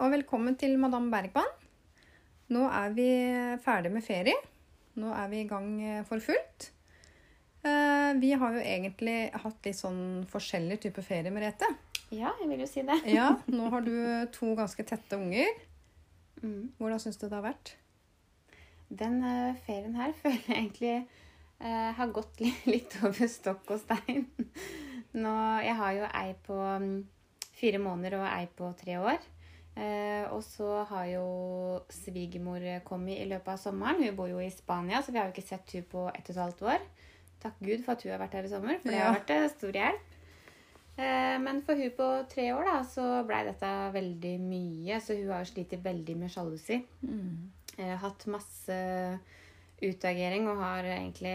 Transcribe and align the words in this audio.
Og 0.00 0.10
velkommen 0.12 0.56
til 0.58 0.76
Madame 0.80 1.10
Bergman. 1.12 1.48
Nå 2.52 2.64
er 2.68 2.92
vi 2.94 3.06
ferdig 3.64 3.90
med 3.94 4.04
ferie. 4.06 4.36
Nå 5.00 5.10
er 5.14 5.28
vi 5.32 5.40
i 5.42 5.48
gang 5.48 5.68
eh, 5.82 6.02
for 6.08 6.22
fullt. 6.22 6.70
Eh, 7.66 8.12
Vi 8.20 8.30
har 8.38 8.54
jo 8.54 8.62
egentlig 8.62 9.16
hatt 9.34 9.66
litt 9.66 9.78
sånn 9.78 10.24
forskjellig 10.30 10.78
type 10.84 11.02
ferie, 11.04 11.32
Merete. 11.34 11.68
Ja, 12.14 12.30
jeg 12.40 12.48
vil 12.52 12.62
jo 12.62 12.68
si 12.70 12.84
det. 12.86 13.00
Ja, 13.10 13.32
nå 13.56 13.70
har 13.72 13.84
du 13.84 13.92
to 14.34 14.52
ganske 14.58 14.86
tette 14.86 15.18
unger. 15.18 15.50
Mm. 16.42 16.72
Hvordan 16.78 17.02
syns 17.02 17.18
du 17.20 17.26
det 17.28 17.36
har 17.38 17.46
vært? 17.48 17.74
Den 18.88 19.20
eh, 19.26 19.58
ferien 19.66 19.96
her 19.98 20.14
føler 20.22 20.42
jeg 20.46 20.58
egentlig 20.60 20.96
eh, 21.60 21.92
har 21.98 22.12
gått 22.14 22.44
litt 22.72 22.98
over 23.02 23.32
stokk 23.32 23.74
og 23.74 23.82
stein. 23.82 24.28
Nå, 25.16 25.32
jeg 25.64 25.76
har 25.80 25.96
jo 25.96 26.12
ei 26.12 26.30
på 26.46 26.56
mm, 26.60 26.92
fire 27.56 27.80
måneder 27.80 28.20
og 28.20 28.28
ei 28.30 28.44
på 28.52 28.70
tre 28.78 29.00
år. 29.00 29.32
Eh, 29.76 30.24
og 30.32 30.40
så 30.40 30.82
har 30.88 31.06
jo 31.10 31.24
svigermor 31.92 32.64
kommet 32.86 33.20
i 33.20 33.28
løpet 33.28 33.52
av 33.52 33.60
sommeren. 33.60 34.02
Hun 34.02 34.16
bor 34.16 34.30
jo 34.30 34.40
i 34.40 34.50
Spania, 34.52 35.02
så 35.04 35.12
vi 35.12 35.20
har 35.20 35.28
jo 35.28 35.36
ikke 35.36 35.48
sett 35.50 35.76
hun 35.76 35.88
på 35.90 36.06
ett 36.14 36.30
og 36.30 36.34
et 36.36 36.42
halvt 36.42 36.62
år. 36.72 36.86
Takk 37.42 37.58
Gud 37.60 37.82
for 37.84 37.92
at 37.92 38.04
hun 38.04 38.14
har 38.14 38.22
vært 38.24 38.38
her 38.38 38.48
i 38.48 38.52
sommer, 38.52 38.78
for 38.80 38.94
det 38.94 39.02
har 39.02 39.18
vært 39.18 39.34
stor 39.52 39.80
hjelp. 39.82 40.12
Eh, 40.96 41.36
men 41.44 41.60
for 41.64 41.76
hun 41.76 41.92
på 41.98 42.08
tre 42.32 42.46
år 42.56 42.70
da, 42.70 42.76
så 42.88 43.06
blei 43.28 43.42
dette 43.44 43.72
veldig 43.96 44.36
mye. 44.40 45.00
Så 45.04 45.18
hun 45.18 45.34
har 45.34 45.48
slitt 45.48 45.76
veldig 45.84 46.16
med 46.22 46.32
sjalusi. 46.32 46.80
Eh, 47.76 47.96
hatt 48.00 48.24
masse 48.32 48.78
utagering 49.84 50.46
og 50.48 50.62
har 50.62 50.86
egentlig 50.88 51.34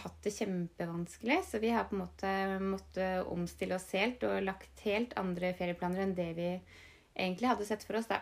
hatt 0.00 0.16
det 0.24 0.32
kjempevanskelig. 0.32 1.42
Så 1.44 1.60
vi 1.60 1.74
har 1.74 1.84
på 1.90 1.98
en 1.98 2.06
måte 2.06 2.32
måttet 2.64 3.28
omstille 3.28 3.76
oss 3.76 3.90
helt 3.92 4.24
og 4.24 4.40
lagt 4.46 4.80
helt 4.86 5.12
andre 5.20 5.52
ferieplaner 5.58 6.06
enn 6.06 6.16
det 6.16 6.30
vi 6.38 6.48
egentlig 7.14 7.48
hadde 7.48 7.64
sett 7.68 7.84
for 7.84 7.96
oss. 8.00 8.06
da. 8.10 8.20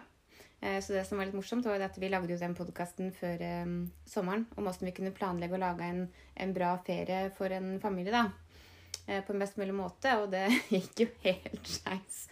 Eh, 0.60 0.80
Så 0.82 0.92
det 0.92 1.04
som 1.08 1.18
var 1.18 1.26
litt 1.26 1.34
morsomt, 1.34 1.64
var 1.66 1.80
at 1.80 1.98
vi 1.98 2.08
lagde 2.08 2.32
jo 2.34 2.38
den 2.40 2.54
podkasten 2.54 3.12
før 3.16 3.40
um, 3.62 3.90
sommeren 4.06 4.46
om 4.56 4.64
hvordan 4.66 4.86
vi 4.90 4.92
kunne 4.96 5.14
planlegge 5.16 5.56
og 5.56 5.62
lage 5.64 5.88
en, 5.88 6.06
en 6.36 6.54
bra 6.54 6.76
ferie 6.86 7.30
for 7.36 7.50
en 7.50 7.78
familie. 7.80 8.12
da. 8.12 8.30
Eh, 9.06 9.24
På 9.24 9.32
en 9.32 9.38
best 9.40 9.56
mulig 9.56 9.74
måte, 9.74 10.12
og 10.20 10.30
det 10.30 10.46
gikk 10.74 11.00
jo 11.04 11.08
helt 11.24 11.66
skeis. 11.66 12.26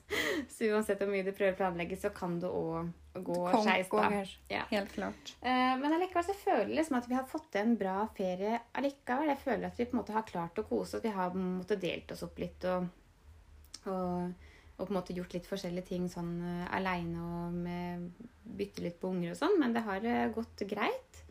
Så 0.48 0.69
uansett 0.73 1.00
hvor 1.00 1.11
mye 1.11 1.25
du 1.27 1.33
prøver 1.33 1.53
å 1.56 1.59
planlegge, 1.59 1.97
så 2.00 2.11
kan 2.15 2.39
det 2.41 2.48
òg 2.48 2.93
gå 3.25 3.39
skeis. 3.65 3.89
da. 3.91 4.22
Ja. 4.48 4.62
Helt 4.70 4.93
klart. 4.95 5.33
Men 5.43 5.89
allikevel 5.93 6.25
så 6.28 6.37
føler 6.39 6.69
jeg 6.69 6.77
liksom 6.78 6.97
at 7.00 7.09
vi 7.11 7.17
har 7.19 7.27
fått 7.28 7.48
til 7.53 7.65
en 7.65 7.75
bra 7.81 7.97
ferie 8.17 8.61
allikevel. 8.78 9.33
Jeg 9.33 9.41
føler 9.43 9.67
at 9.69 9.81
vi 9.81 9.84
på 9.89 9.97
en 9.97 10.00
måte 10.00 10.15
har 10.15 10.22
klart 10.28 10.61
å 10.62 10.65
kose 10.69 10.97
oss. 11.00 11.05
Vi 11.05 11.12
har 11.17 11.33
på 11.34 11.41
en 11.41 11.56
måte 11.59 11.77
delt 11.83 12.12
oss 12.15 12.22
opp 12.25 12.39
litt 12.41 12.65
og, 12.70 12.87
og, 13.91 14.48
og 14.79 14.87
på 14.87 14.93
en 14.93 14.98
måte 15.01 15.15
gjort 15.17 15.34
litt 15.34 15.48
forskjellige 15.51 15.89
ting 15.91 16.05
sånn 16.11 16.37
uh, 16.39 16.67
aleine 16.77 17.19
og 17.19 17.57
med 17.67 18.09
bytte 18.59 18.84
litt 18.84 19.01
på 19.03 19.11
unger 19.11 19.34
og 19.34 19.41
sånn. 19.41 19.57
Men 19.59 19.75
det 19.75 19.83
har 19.87 20.07
uh, 20.07 20.29
gått 20.34 20.62
greit. 20.71 21.23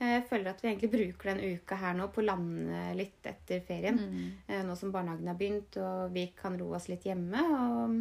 Eh, 0.00 0.18
Jeg 0.18 0.26
føler 0.28 0.52
at 0.52 0.62
vi 0.62 0.68
egentlig 0.70 0.92
bruker 0.92 1.32
den 1.32 1.56
uka 1.56 1.76
her 1.80 1.96
nå 1.96 2.10
på 2.12 2.22
å 2.22 2.28
lande 2.28 2.82
litt 2.98 3.26
etter 3.28 3.60
ferien. 3.64 3.98
Mm. 4.00 4.64
Nå 4.68 4.76
som 4.76 4.92
barnehagen 4.92 5.28
har 5.28 5.36
begynt 5.40 5.76
og 5.80 6.14
vi 6.14 6.28
kan 6.36 6.56
roe 6.60 6.78
oss 6.78 6.88
litt 6.92 7.04
hjemme. 7.08 7.42
Og 7.58 8.00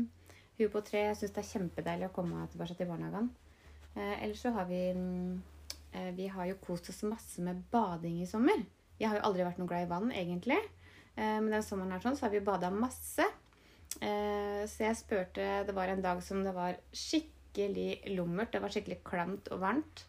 hun 0.60 0.72
på 0.74 0.82
tre 0.84 1.06
syns 1.16 1.32
det 1.36 1.44
er 1.44 1.52
kjempedeilig 1.54 2.10
å 2.10 2.16
komme 2.16 2.48
tilbake 2.52 2.76
til 2.76 2.90
barnehagen. 2.92 3.32
Eh, 3.96 4.24
ellers 4.24 4.42
så 4.44 4.52
har 4.56 4.68
vi 4.70 4.82
eh, 5.92 6.12
Vi 6.16 6.28
har 6.28 6.50
jo 6.50 6.60
kost 6.64 6.90
oss 6.92 7.04
masse 7.08 7.42
med 7.42 7.64
bading 7.72 8.22
i 8.22 8.28
sommer. 8.28 8.64
Jeg 9.00 9.10
har 9.10 9.20
jo 9.20 9.28
aldri 9.30 9.46
vært 9.48 9.62
noe 9.62 9.70
glad 9.70 9.86
i 9.86 9.90
vann, 9.90 10.12
egentlig. 10.12 10.60
Eh, 11.16 11.40
men 11.40 11.52
den 11.52 11.64
sommeren 11.64 11.96
her 11.96 12.04
sånn, 12.04 12.18
så 12.20 12.28
har 12.28 12.36
vi 12.36 12.44
bada 12.44 12.72
masse. 12.74 13.26
Eh, 14.02 14.64
så 14.70 14.86
jeg 14.86 14.96
spurte 15.00 15.66
Det 15.66 15.74
var 15.76 15.88
en 15.92 16.02
dag 16.02 16.22
som 16.24 16.44
det 16.46 16.54
var 16.56 16.78
skikkelig 16.94 18.16
lummert. 18.16 18.52
Det 18.54 18.62
var 18.64 18.70
skikkelig 18.74 19.02
klamt 19.04 19.50
og 19.52 19.60
varmt. 19.64 20.06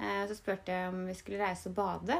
Eh, 0.00 0.24
så 0.30 0.34
spurte 0.38 0.72
jeg 0.72 0.88
om 0.92 1.04
vi 1.06 1.14
skulle 1.18 1.42
reise 1.44 1.68
og 1.70 1.74
bade. 1.78 2.16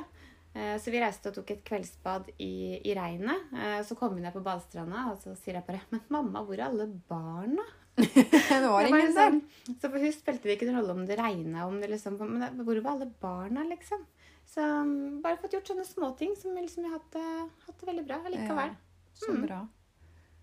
Eh, 0.55 0.77
Så 0.79 0.91
vi 0.91 1.01
reiste 1.01 1.29
og 1.31 1.35
tok 1.39 1.51
et 1.51 1.65
kveldsbad 1.65 2.31
i, 2.39 2.81
i 2.85 2.95
regnet. 2.95 3.53
Eh, 3.55 3.83
Så 3.83 3.97
kom 3.99 4.15
vi 4.15 4.21
ned 4.23 4.33
på 4.35 4.43
badestranda, 4.45 5.09
og 5.13 5.19
så 5.23 5.35
sier 5.37 5.55
jeg 5.59 5.67
bare 5.67 5.81
Men 5.91 6.01
mamma, 6.09 6.45
hvor 6.45 6.55
er 6.59 6.67
alle 6.69 6.87
barna? 7.09 7.65
det 7.99 8.63
var 8.63 8.87
ingen 8.89 9.15
der. 9.15 9.33
sånn- 9.33 9.79
Så 9.81 9.91
for 9.91 9.99
hun 9.99 10.13
spilte 10.15 10.43
det 10.47 10.59
ikke 10.59 10.69
noen 10.71 10.81
rolle 10.83 10.95
om 10.95 11.07
det 11.07 11.19
regna, 11.19 11.67
om 11.67 11.81
det 11.81 11.91
liksom 11.91 12.19
Men 12.19 12.41
det- 12.41 12.65
hvor 12.65 12.81
var 12.83 12.93
alle 12.93 13.11
barna, 13.21 13.65
liksom? 13.69 14.05
Så 14.49 14.63
um, 14.65 15.21
bare 15.21 15.37
fått 15.37 15.53
gjort 15.53 15.67
sånne 15.69 15.85
småting 15.85 16.37
som 16.37 16.55
vi 16.55 16.63
liksom 16.63 16.85
har 16.85 16.99
hatt, 16.99 17.11
det- 17.13 17.51
hatt 17.67 17.79
det 17.81 17.87
veldig 17.91 18.07
bra 18.07 18.17
allikevel. 18.25 18.71
Ja, 18.71 18.75
så 19.15 19.33
Mm. 19.35 19.43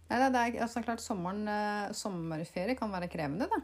Nei, 0.10 0.20
det 0.22 0.42
er 0.42 0.60
altså, 0.66 0.84
klart 0.86 1.02
sommeren, 1.02 1.48
eh, 1.50 1.94
sommerferie 1.98 2.78
kan 2.78 2.94
være 2.94 3.10
krevende, 3.12 3.50
da. 3.50 3.62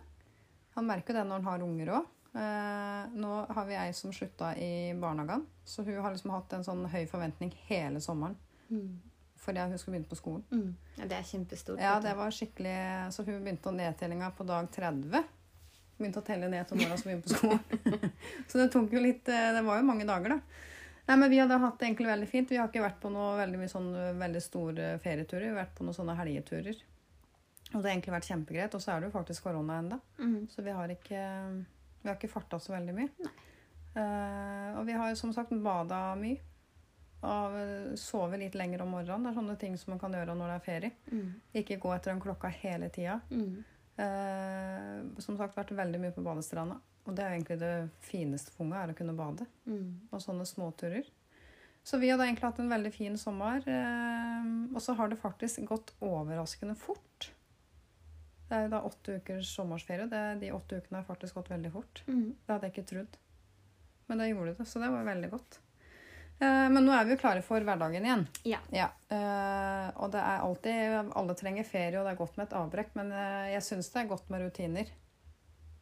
Han 0.78 0.88
merker 0.88 1.14
jo 1.14 1.20
det 1.20 1.28
når 1.28 1.42
han 1.42 1.50
har 1.52 1.66
unger 1.66 1.94
òg. 2.00 2.10
Eh, 2.32 3.12
nå 3.20 3.32
har 3.52 3.66
vi 3.68 3.76
ei 3.76 3.92
som 3.94 4.14
slutta 4.16 4.54
i 4.56 4.94
barnehagen, 4.98 5.44
så 5.68 5.84
hun 5.84 6.00
har 6.00 6.14
liksom 6.16 6.32
hatt 6.32 6.54
en 6.56 6.64
sånn 6.66 6.86
høy 6.90 7.04
forventning 7.12 7.52
hele 7.68 8.00
sommeren. 8.04 8.38
Mm. 8.72 9.02
Fordi 9.42 9.60
hun 9.60 9.78
skulle 9.78 9.98
begynne 9.98 10.10
på 10.10 10.20
skolen. 10.20 10.44
Mm. 10.52 10.72
Ja, 10.98 11.06
det 11.10 11.18
er 11.18 11.28
kjempestort. 11.28 11.82
Ja, 11.82 11.94
det 12.00 12.12
var 12.14 12.34
skikkelig 12.36 12.76
Så 13.12 13.24
hun 13.26 13.40
begynte 13.42 13.72
å 13.72 13.74
nedtellinga 13.74 14.30
på 14.38 14.46
dag 14.46 14.68
30. 14.72 15.24
Begynte 15.98 16.22
å 16.22 16.26
telle 16.26 16.50
ned 16.52 16.68
til 16.70 16.78
når 16.78 16.94
hun 16.94 17.02
skulle 17.02 17.16
begynne 17.16 17.26
på 17.26 17.40
skolen. 17.40 18.12
så 18.50 18.62
det 18.62 18.68
tok 18.74 18.94
jo 18.94 19.02
litt 19.02 19.32
eh, 19.34 19.50
Det 19.56 19.64
var 19.66 19.82
jo 19.82 19.88
mange 19.88 20.06
dager, 20.08 20.38
da. 20.38 20.70
Nei, 21.08 21.18
men 21.18 21.30
Vi 21.32 21.40
hadde 21.42 21.58
hatt 21.58 21.80
det 21.80 21.88
egentlig 21.90 22.10
veldig 22.12 22.30
fint. 22.30 22.52
Vi 22.52 22.60
har 22.60 22.70
ikke 22.70 22.84
vært 22.84 23.02
på 23.02 23.12
noe 23.14 23.34
veldig 23.40 23.70
sånn 23.72 23.90
eh, 23.98 24.14
veldig 24.20 24.42
store 24.44 24.90
ferieturer. 25.04 25.48
Vi 25.48 25.54
har 25.54 25.62
vært 25.64 25.78
på 25.78 25.88
noen 25.88 25.98
sånne 25.98 26.18
helgeturer. 26.20 26.84
Og 27.72 27.78
det 27.80 27.88
har 27.88 27.94
egentlig 27.94 28.16
vært 28.18 28.30
kjempegreit. 28.30 28.78
Og 28.78 28.84
så 28.84 28.94
er 28.94 29.02
det 29.02 29.10
jo 29.10 29.16
faktisk 29.16 29.48
korona 29.48 29.80
ennå. 29.82 30.00
Mm. 30.20 30.38
Så 30.52 30.66
vi 30.66 30.76
har 30.76 30.94
ikke, 30.94 31.26
vi 32.04 32.12
har 32.12 32.20
ikke 32.20 32.32
farta 32.32 32.60
så 32.62 32.76
veldig 32.76 32.96
mye. 32.98 33.34
Uh, 33.92 34.80
og 34.80 34.86
vi 34.88 34.96
har 34.96 35.16
som 35.20 35.34
sagt 35.36 35.52
bada 35.64 36.04
mye. 36.20 36.40
Og 37.22 37.54
sove 37.54 37.98
sovet 38.02 38.42
litt 38.42 38.56
lenger 38.58 38.82
om 38.82 38.96
morgenen. 38.96 39.28
Det 39.28 39.32
er 39.32 39.38
sånne 39.38 39.58
ting 39.62 39.76
som 39.78 39.94
man 39.94 40.02
kan 40.02 40.16
gjøre 40.16 40.34
når 40.38 40.52
det 40.52 40.56
er 40.56 40.66
ferie. 40.66 40.94
Mm. 41.12 41.28
Ikke 41.62 41.78
gå 41.82 41.92
etter 41.94 42.14
den 42.14 42.24
klokka 42.24 42.50
hele 42.62 42.90
tida. 42.94 43.20
Mm. 43.30 43.62
Eh, 44.00 45.02
som 45.24 45.38
sagt 45.40 45.58
vært 45.58 45.74
veldig 45.76 46.00
mye 46.02 46.16
på 46.16 46.24
badestranda. 46.26 46.78
Og 47.10 47.18
det 47.18 47.26
er 47.26 47.36
egentlig 47.36 47.58
det 47.62 47.74
fineste 48.06 48.54
for 48.54 48.66
unga, 48.66 48.84
er 48.84 48.94
å 48.94 48.98
kunne 48.98 49.18
bade. 49.18 49.48
Mm. 49.66 50.08
Og 50.12 50.22
sånne 50.24 50.46
småturer. 50.48 51.08
Så 51.84 51.98
vi 51.98 52.12
hadde 52.12 52.28
egentlig 52.28 52.46
hatt 52.46 52.60
en 52.62 52.72
veldig 52.72 52.92
fin 52.94 53.18
sommer. 53.18 53.66
Eh, 53.66 54.52
og 54.72 54.82
så 54.84 54.96
har 54.98 55.10
det 55.10 55.22
faktisk 55.22 55.66
gått 55.70 55.96
overraskende 56.06 56.78
fort. 56.78 57.32
Det 58.52 58.60
er 58.60 58.72
da 58.72 58.84
åtte 58.84 59.18
ukers 59.18 59.50
sommerferie. 59.56 60.10
Det, 60.12 60.22
de 60.44 60.54
åtte 60.54 60.82
ukene 60.82 61.00
har 61.00 61.08
faktisk 61.08 61.40
gått 61.40 61.52
veldig 61.54 61.74
fort. 61.74 62.04
Mm. 62.08 62.32
Det 62.36 62.54
hadde 62.54 62.70
jeg 62.70 62.76
ikke 62.76 62.90
trodd. 62.94 63.20
Men 64.12 64.20
det 64.20 64.32
gjorde 64.32 64.56
det, 64.58 64.66
så 64.68 64.82
det 64.84 64.90
var 64.92 65.08
veldig 65.08 65.30
godt. 65.32 65.62
Eh, 66.42 66.68
Men 66.74 66.86
nå 66.88 66.94
er 66.96 67.06
vi 67.06 67.14
jo 67.16 67.22
klare 67.22 67.44
for 67.46 67.62
hverdagen 67.62 68.06
igjen. 68.08 68.26
Ja. 68.50 68.60
ja. 68.74 68.90
Og 70.02 70.10
det 70.14 70.22
er 70.24 70.42
alltid 70.42 71.12
Alle 71.20 71.36
trenger 71.38 71.68
ferie, 71.68 72.00
og 72.00 72.08
det 72.08 72.16
er 72.16 72.22
godt 72.22 72.38
med 72.40 72.48
et 72.48 72.58
avbrekk, 72.58 72.96
men 72.98 73.12
eh, 73.14 73.52
jeg 73.54 73.66
syns 73.68 73.92
det 73.94 74.02
er 74.02 74.10
godt 74.10 74.32
med 74.34 74.46
rutiner. 74.46 74.92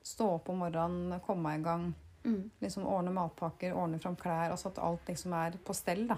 Stå 0.04 0.28
opp 0.38 0.50
om 0.52 0.60
morgenen, 0.64 1.20
komme 1.24 1.56
i 1.56 1.62
gang. 1.64 1.92
Mm. 2.26 2.50
Liksom 2.60 2.88
Ordne 2.88 3.14
matpakker, 3.16 3.76
ordne 3.78 4.00
fram 4.04 4.18
klær. 4.20 4.52
Altså 4.52 4.72
at 4.74 4.82
alt 4.84 5.08
liksom 5.08 5.36
er 5.40 5.56
på 5.64 5.76
stell, 5.78 6.04
da. 6.10 6.18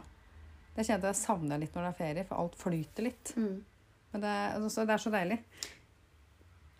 Det 0.75 0.87
kjente 0.87 1.09
jeg 1.11 1.19
savner 1.19 1.59
litt 1.59 1.75
når 1.75 1.85
det 1.85 1.91
er 1.91 1.99
ferie, 1.99 2.25
for 2.29 2.41
alt 2.41 2.57
flyter 2.57 3.05
litt. 3.09 3.33
Mm. 3.35 3.59
Men 4.13 4.23
det, 4.23 4.35
altså, 4.57 4.85
det 4.87 4.95
er 4.95 5.03
så 5.03 5.11
deilig. 5.13 5.37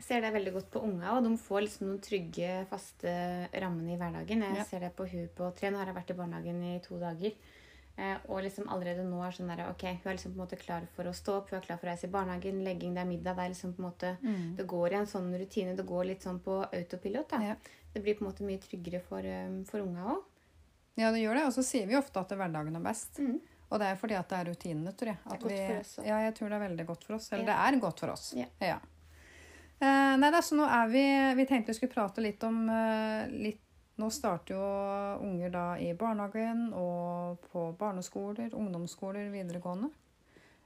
Ser 0.02 0.22
det 0.22 0.32
veldig 0.34 0.54
godt 0.56 0.70
på 0.74 0.82
unga, 0.84 1.14
og 1.18 1.24
de 1.24 1.32
får 1.38 1.62
liksom 1.68 1.88
noen 1.88 2.02
trygge, 2.02 2.52
faste 2.70 3.12
rammene 3.62 3.94
i 3.94 3.98
hverdagen. 4.02 4.42
Jeg 4.48 4.58
Ja. 4.58 4.64
ser 4.64 4.80
det 4.80 4.96
på 4.96 5.06
hun 5.10 5.28
på 5.38 5.52
tre. 5.56 5.70
Nå 5.70 5.78
har 5.78 5.86
jeg 5.86 5.96
vært 5.96 6.10
i 6.10 6.18
barnehagen 6.18 6.64
i 6.64 6.80
to 6.80 6.98
dager. 7.00 7.34
Eh, 7.98 8.18
og 8.30 8.42
liksom 8.42 8.68
allerede 8.72 9.04
nå 9.06 9.20
er 9.22 9.32
sånn 9.32 9.48
der, 9.56 9.70
ok, 9.70 9.84
hun 10.02 10.08
er 10.12 10.16
liksom 10.18 10.34
på 10.34 10.40
en 10.42 10.48
måte 10.48 10.58
klar 10.58 10.88
for 10.96 11.04
å 11.04 11.14
stå 11.14 11.38
opp, 11.38 11.50
hun 11.52 11.60
er 11.60 11.66
klar 11.66 11.78
for 11.78 11.88
å 11.88 11.92
reise 11.92 12.06
i 12.08 12.12
barnehagen, 12.12 12.64
legging, 12.64 12.94
det 12.96 13.02
er 13.04 13.06
middag. 13.06 13.36
Det 13.36 13.44
er 13.46 13.50
liksom 13.54 13.74
på 13.76 13.84
en 13.84 13.92
måte, 13.92 14.56
det 14.58 14.66
går 14.68 14.92
i 14.92 14.96
en 14.96 15.06
sånn 15.06 15.30
rutine, 15.38 15.76
det 15.76 15.86
går 15.86 16.06
litt 16.06 16.22
sånn 16.24 16.40
på 16.40 16.64
autopilot. 16.72 17.30
da. 17.30 17.40
Ja. 17.42 17.56
Det 17.94 18.02
blir 18.02 18.16
på 18.18 18.26
en 18.26 18.32
måte 18.32 18.42
mye 18.48 18.58
tryggere 18.60 19.02
for, 19.04 19.20
um, 19.20 19.64
for 19.66 19.80
unga 19.82 20.04
òg. 20.16 20.24
Ja, 20.98 21.12
det 21.12 21.20
gjør 21.22 21.36
det. 21.36 21.46
Og 21.46 21.54
så 21.54 21.64
sier 21.64 21.86
vi 21.88 21.94
ofte 21.96 22.18
at 22.20 22.30
hverdagen 22.30 22.76
er 22.76 22.80
best. 22.82 23.20
Mm. 23.20 23.40
Og 23.72 23.80
det 23.80 23.88
er 23.88 23.96
fordi 23.96 24.16
at 24.18 24.28
det 24.30 24.38
er 24.40 24.46
rutinene, 24.52 24.94
tror 24.98 25.08
jeg. 25.08 25.18
Det 25.24 25.34
er 25.34 25.38
godt 25.38 25.52
vi, 25.52 25.68
for 25.68 25.80
oss 25.80 25.98
også. 26.00 26.06
Ja, 26.08 26.18
jeg 26.20 26.36
tror 26.36 26.50
det 26.50 26.56
er 26.62 26.68
veldig 26.70 26.86
godt 26.88 27.04
for 27.04 27.14
oss. 27.16 27.32
Eller 27.34 27.46
Ja. 27.46 27.70
det 27.70 27.76
er 27.76 27.80
godt 27.82 28.00
for 28.00 28.10
oss. 28.10 28.34
Ja. 28.36 28.80
Eh, 29.82 30.14
nei, 30.22 30.30
altså 30.30 30.54
så 30.54 30.60
nå 30.60 30.66
er 30.70 30.90
vi 30.92 31.04
Vi 31.40 31.48
tenkte 31.50 31.74
vi 31.74 31.80
skulle 31.80 31.94
prate 31.96 32.22
litt 32.22 32.44
om 32.46 32.64
eh, 32.70 33.32
litt 33.34 33.64
Nå 33.98 34.08
starter 34.14 34.56
jo 34.56 34.68
unger 35.26 35.52
da 35.54 35.66
i 35.78 35.92
barnehagen 35.98 36.70
og 36.74 37.42
på 37.52 37.68
barneskoler, 37.78 38.54
ungdomsskoler, 38.58 39.28
videregående. 39.30 39.92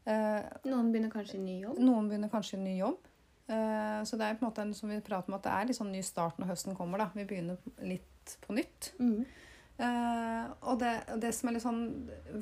Eh, 0.07 0.45
Noen 0.69 0.91
begynner 0.93 1.11
kanskje 1.11 1.39
i 1.39 1.43
ny 1.43 1.55
jobb. 1.63 1.81
noen 1.81 2.07
begynner 2.07 2.31
kanskje 2.31 2.59
en 2.59 2.63
ny 2.63 2.77
jobb. 2.77 3.09
Eh, 3.47 4.03
så 4.07 4.17
det 4.17 4.29
er 4.29 4.37
på 4.37 4.45
en 4.45 4.47
måte 4.47 4.63
en, 4.63 4.73
som 4.77 4.93
vi 4.93 5.01
prater 5.03 5.33
om 5.33 5.35
at 5.37 5.43
det 5.43 5.55
er 5.55 5.67
litt 5.67 5.77
sånn 5.77 5.91
ny 5.91 6.03
start 6.05 6.39
når 6.39 6.53
høsten 6.53 6.77
kommer. 6.77 7.01
da. 7.01 7.09
Vi 7.17 7.25
begynner 7.27 7.59
litt 7.83 8.37
på 8.45 8.55
nytt. 8.55 8.93
Mm. 9.01 9.25
Uh, 9.75 10.45
og 10.71 10.79
det, 10.79 10.93
det 11.19 11.33
som 11.35 11.49
er 11.49 11.57
litt 11.57 11.63
sånn 11.65 11.81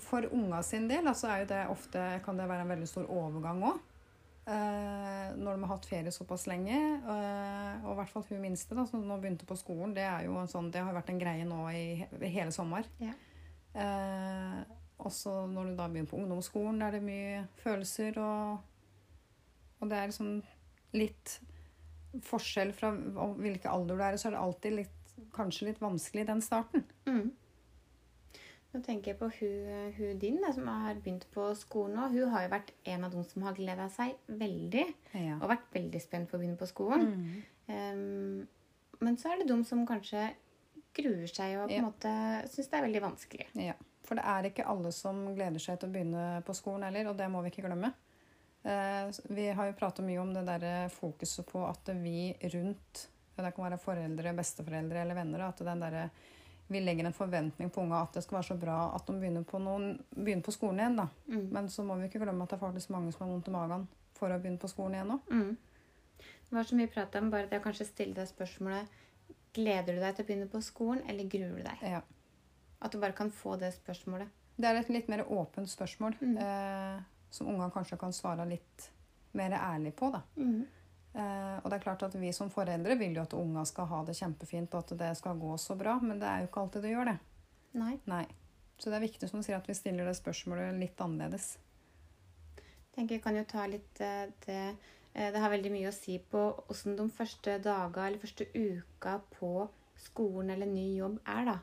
For 0.06 0.28
unga 0.38 0.60
sin 0.62 0.84
del 0.86 1.08
altså 1.10 1.32
er 1.34 1.40
jo 1.42 1.48
det 1.50 1.62
ofte, 1.72 2.04
kan 2.22 2.38
det 2.38 2.46
være 2.46 2.68
en 2.68 2.74
veldig 2.76 2.90
stor 2.92 3.10
overgang 3.10 3.64
òg. 3.72 3.80
Når 4.46 5.54
de 5.56 5.64
har 5.64 5.70
hatt 5.72 5.86
ferie 5.88 6.12
såpass 6.12 6.48
lenge. 6.52 6.76
eh, 6.76 7.86
og 7.86 7.94
i 7.94 7.98
hvert 8.02 8.10
fall 8.12 8.26
hun 8.30 8.42
minste, 8.44 8.76
da, 8.76 8.84
som 8.90 9.06
nå 9.08 9.16
begynte 9.22 9.46
på 9.48 9.56
skolen, 9.56 9.94
det, 9.96 10.04
er 10.04 10.26
jo 10.26 10.36
en 10.42 10.48
sånn, 10.52 10.72
det 10.72 10.82
har 10.84 10.94
vært 10.98 11.10
en 11.14 11.20
greie 11.22 11.46
nå 11.48 11.62
i 11.72 11.84
he- 12.02 12.30
hele 12.36 12.52
sommer. 12.52 12.84
Ja. 13.00 13.14
Eh, 13.74 14.60
også 15.04 15.48
når 15.50 15.72
du 15.72 15.76
da 15.80 15.88
begynner 15.90 16.12
på 16.12 16.20
ungdomsskolen, 16.20 16.80
der 16.80 16.88
er 16.88 17.00
det 17.00 17.04
mye 17.08 17.48
følelser 17.64 18.20
og 18.22 18.60
Og 19.84 19.90
det 19.90 19.98
er 19.98 20.08
liksom 20.08 20.38
litt 20.94 21.40
forskjell 22.24 22.70
fra 22.78 22.92
hvilken 22.94 23.68
alder 23.72 23.98
du 23.98 24.04
er 24.06 24.14
i, 24.14 24.20
så 24.22 24.30
er 24.30 24.36
det 24.38 24.40
alltid 24.40 24.76
litt, 24.78 25.16
kanskje 25.36 25.66
litt 25.68 25.82
vanskelig 25.82 26.22
i 26.24 26.30
den 26.30 26.42
starten. 26.46 26.86
Mm. 27.06 27.32
Nå 28.74 28.82
tenker 28.82 29.12
jeg 29.12 29.20
på 29.20 29.28
hun, 29.38 29.92
hun 30.00 30.20
din, 30.22 30.40
da, 30.42 30.50
som 30.56 30.66
har 30.68 30.98
begynt 31.04 31.28
på 31.34 31.46
skolen 31.60 31.94
nå. 32.00 32.08
Hun 32.10 32.32
har 32.34 32.48
jo 32.48 32.52
vært 32.56 32.72
en 32.90 33.04
av 33.06 33.14
de 33.14 33.22
som 33.30 33.44
har 33.46 33.54
gleda 33.58 33.86
seg 33.94 34.16
veldig. 34.28 34.86
Ja. 35.14 35.36
Og 35.38 35.52
vært 35.52 35.68
veldig 35.76 36.02
spent 36.02 36.32
på 36.32 36.40
å 36.40 36.42
begynne 36.42 36.58
på 36.58 36.70
skolen. 36.72 37.06
Mm. 37.14 37.44
Um, 37.70 38.48
men 39.06 39.18
så 39.22 39.30
er 39.34 39.44
det 39.44 39.50
de 39.52 39.60
som 39.68 39.84
kanskje 39.86 40.26
gruer 40.98 41.30
seg 41.30 41.58
og 41.60 41.68
på 41.70 41.74
en 41.74 41.84
Ja. 41.84 41.86
måte 41.86 42.14
syns 42.50 42.70
det 42.72 42.80
er 42.80 42.88
veldig 42.88 43.02
vanskelig. 43.06 43.48
Ja, 43.62 43.74
for 44.06 44.18
det 44.18 44.26
er 44.26 44.50
ikke 44.50 44.66
alle 44.70 44.92
som 44.92 45.22
gleder 45.36 45.62
seg 45.62 45.80
til 45.80 45.90
å 45.90 45.94
begynne 45.94 46.26
på 46.46 46.54
skolen 46.58 46.84
heller, 46.90 47.10
og 47.12 47.18
det 47.18 47.30
må 47.30 47.42
vi 47.46 47.54
ikke 47.54 47.66
glemme. 47.68 47.94
Uh, 48.66 49.10
Vi 49.30 49.50
har 49.54 49.70
jo 49.70 49.78
pratet 49.78 50.06
mye 50.06 50.22
om 50.22 50.34
det 50.34 50.46
der 50.50 50.90
fokuset 50.90 51.46
på 51.46 51.62
at 51.68 51.94
vi 52.02 52.32
rundt, 52.54 53.08
det 53.38 53.54
kan 53.56 53.66
være 53.70 53.82
foreldre, 53.82 54.34
besteforeldre 54.38 55.02
eller 55.02 55.16
venner, 55.18 55.42
at 55.48 55.58
den 55.66 55.80
der, 55.82 56.10
vi 56.68 56.80
legger 56.80 57.06
en 57.06 57.14
forventning 57.14 57.70
på 57.70 57.82
unga 57.84 58.02
at 58.02 58.14
det 58.14 58.24
skal 58.24 58.38
være 58.40 58.48
så 58.48 58.56
bra 58.60 58.78
at 58.96 59.06
de 59.08 59.14
begynner 59.20 59.44
på, 59.44 59.60
noen, 59.60 59.98
begynner 60.16 60.44
på 60.44 60.52
skolen 60.56 60.80
igjen. 60.80 60.96
da. 60.96 61.08
Mm. 61.28 61.50
Men 61.52 61.70
så 61.70 61.84
må 61.84 61.96
vi 62.00 62.08
ikke 62.08 62.20
glemme 62.24 62.44
at 62.44 62.50
det 62.50 62.58
er 62.58 62.66
faktisk 62.66 62.90
mange 62.90 63.12
som 63.12 63.26
har 63.28 63.34
vondt 63.34 63.48
i 63.48 63.52
magen 63.52 63.88
for 64.18 64.32
å 64.32 64.40
begynne 64.40 64.60
på 64.62 64.70
skolen 64.72 64.96
igjen 64.96 65.12
òg. 65.18 65.30
Mm. 65.30 65.58
Det 66.50 66.56
var 66.58 66.64
så 66.70 66.76
mye 66.80 66.88
prat 66.94 67.16
om 67.20 67.30
bare 67.34 67.48
det 67.50 67.60
å 67.60 67.64
kanskje 67.64 67.86
stille 67.90 68.14
deg 68.18 68.28
spørsmålet 68.30 69.00
Gleder 69.54 69.94
du 69.94 70.00
deg 70.02 70.16
til 70.16 70.24
å 70.24 70.28
begynne 70.28 70.48
på 70.50 70.60
skolen, 70.66 71.04
eller 71.08 71.28
gruer 71.30 71.52
du 71.60 71.62
deg? 71.62 71.82
Ja. 71.86 72.00
At 72.82 72.92
du 72.92 72.98
bare 72.98 73.14
kan 73.14 73.30
få 73.30 73.54
det 73.62 73.70
spørsmålet. 73.76 74.28
Det 74.58 74.66
er 74.66 74.80
et 74.80 74.90
litt 74.90 75.08
mer 75.10 75.22
åpent 75.30 75.70
spørsmål, 75.70 76.16
Mm. 76.22 76.38
eh, 76.42 77.04
som 77.30 77.48
unga 77.48 77.70
kanskje 77.70 78.00
kan 78.00 78.12
svare 78.14 78.48
litt 78.50 78.90
mer 79.34 79.52
ærlig 79.52 79.94
på. 79.96 80.10
da. 80.12 80.22
Mm. 80.38 80.66
Eh, 81.14 81.58
og 81.62 81.70
det 81.70 81.78
er 81.78 81.84
klart 81.84 82.04
at 82.08 82.16
Vi 82.18 82.32
som 82.34 82.50
foreldre 82.50 82.96
vil 82.98 83.14
jo 83.14 83.22
at 83.22 83.36
unga 83.38 83.64
skal 83.70 83.86
ha 83.92 84.00
det 84.08 84.16
kjempefint 84.18 84.74
og 84.74 84.82
at 84.82 84.96
det 84.98 85.12
skal 85.20 85.38
gå 85.38 85.58
så 85.62 85.78
bra, 85.78 86.00
men 86.02 86.22
det 86.22 86.30
er 86.30 86.42
jo 86.42 86.50
ikke 86.50 86.64
alltid 86.64 86.86
det 86.86 86.94
gjør 86.96 87.12
det. 87.12 87.18
Nei. 87.78 87.94
Nei. 88.10 88.26
Så 88.78 88.90
det 88.90 88.98
er 88.98 89.06
viktig 89.06 89.30
som 89.30 89.40
du 89.40 89.46
sier, 89.46 89.60
at 89.60 89.70
vi 89.70 89.78
stiller 89.78 90.10
det 90.10 90.18
spørsmålet 90.18 90.74
litt 90.80 91.04
annerledes. 91.04 91.54
Jeg 92.58 92.98
tenker 92.98 93.18
jeg 93.18 93.26
kan 93.26 93.38
jo 93.38 93.46
ta 93.50 93.68
litt 93.70 94.02
eh, 94.02 94.26
det 94.46 94.58
eh, 95.14 95.30
Det 95.34 95.42
har 95.42 95.54
veldig 95.54 95.70
mye 95.74 95.92
å 95.92 95.94
si 95.94 96.18
på 96.18 96.42
åssen 96.74 96.98
de 96.98 97.06
første 97.14 97.60
dager 97.62 98.08
eller 98.08 98.22
første 98.22 98.50
uka 98.50 99.20
på 99.38 99.68
skolen 100.02 100.50
eller 100.56 100.66
ny 100.66 100.88
jobb 100.98 101.20
er, 101.30 101.46
da. 101.52 101.60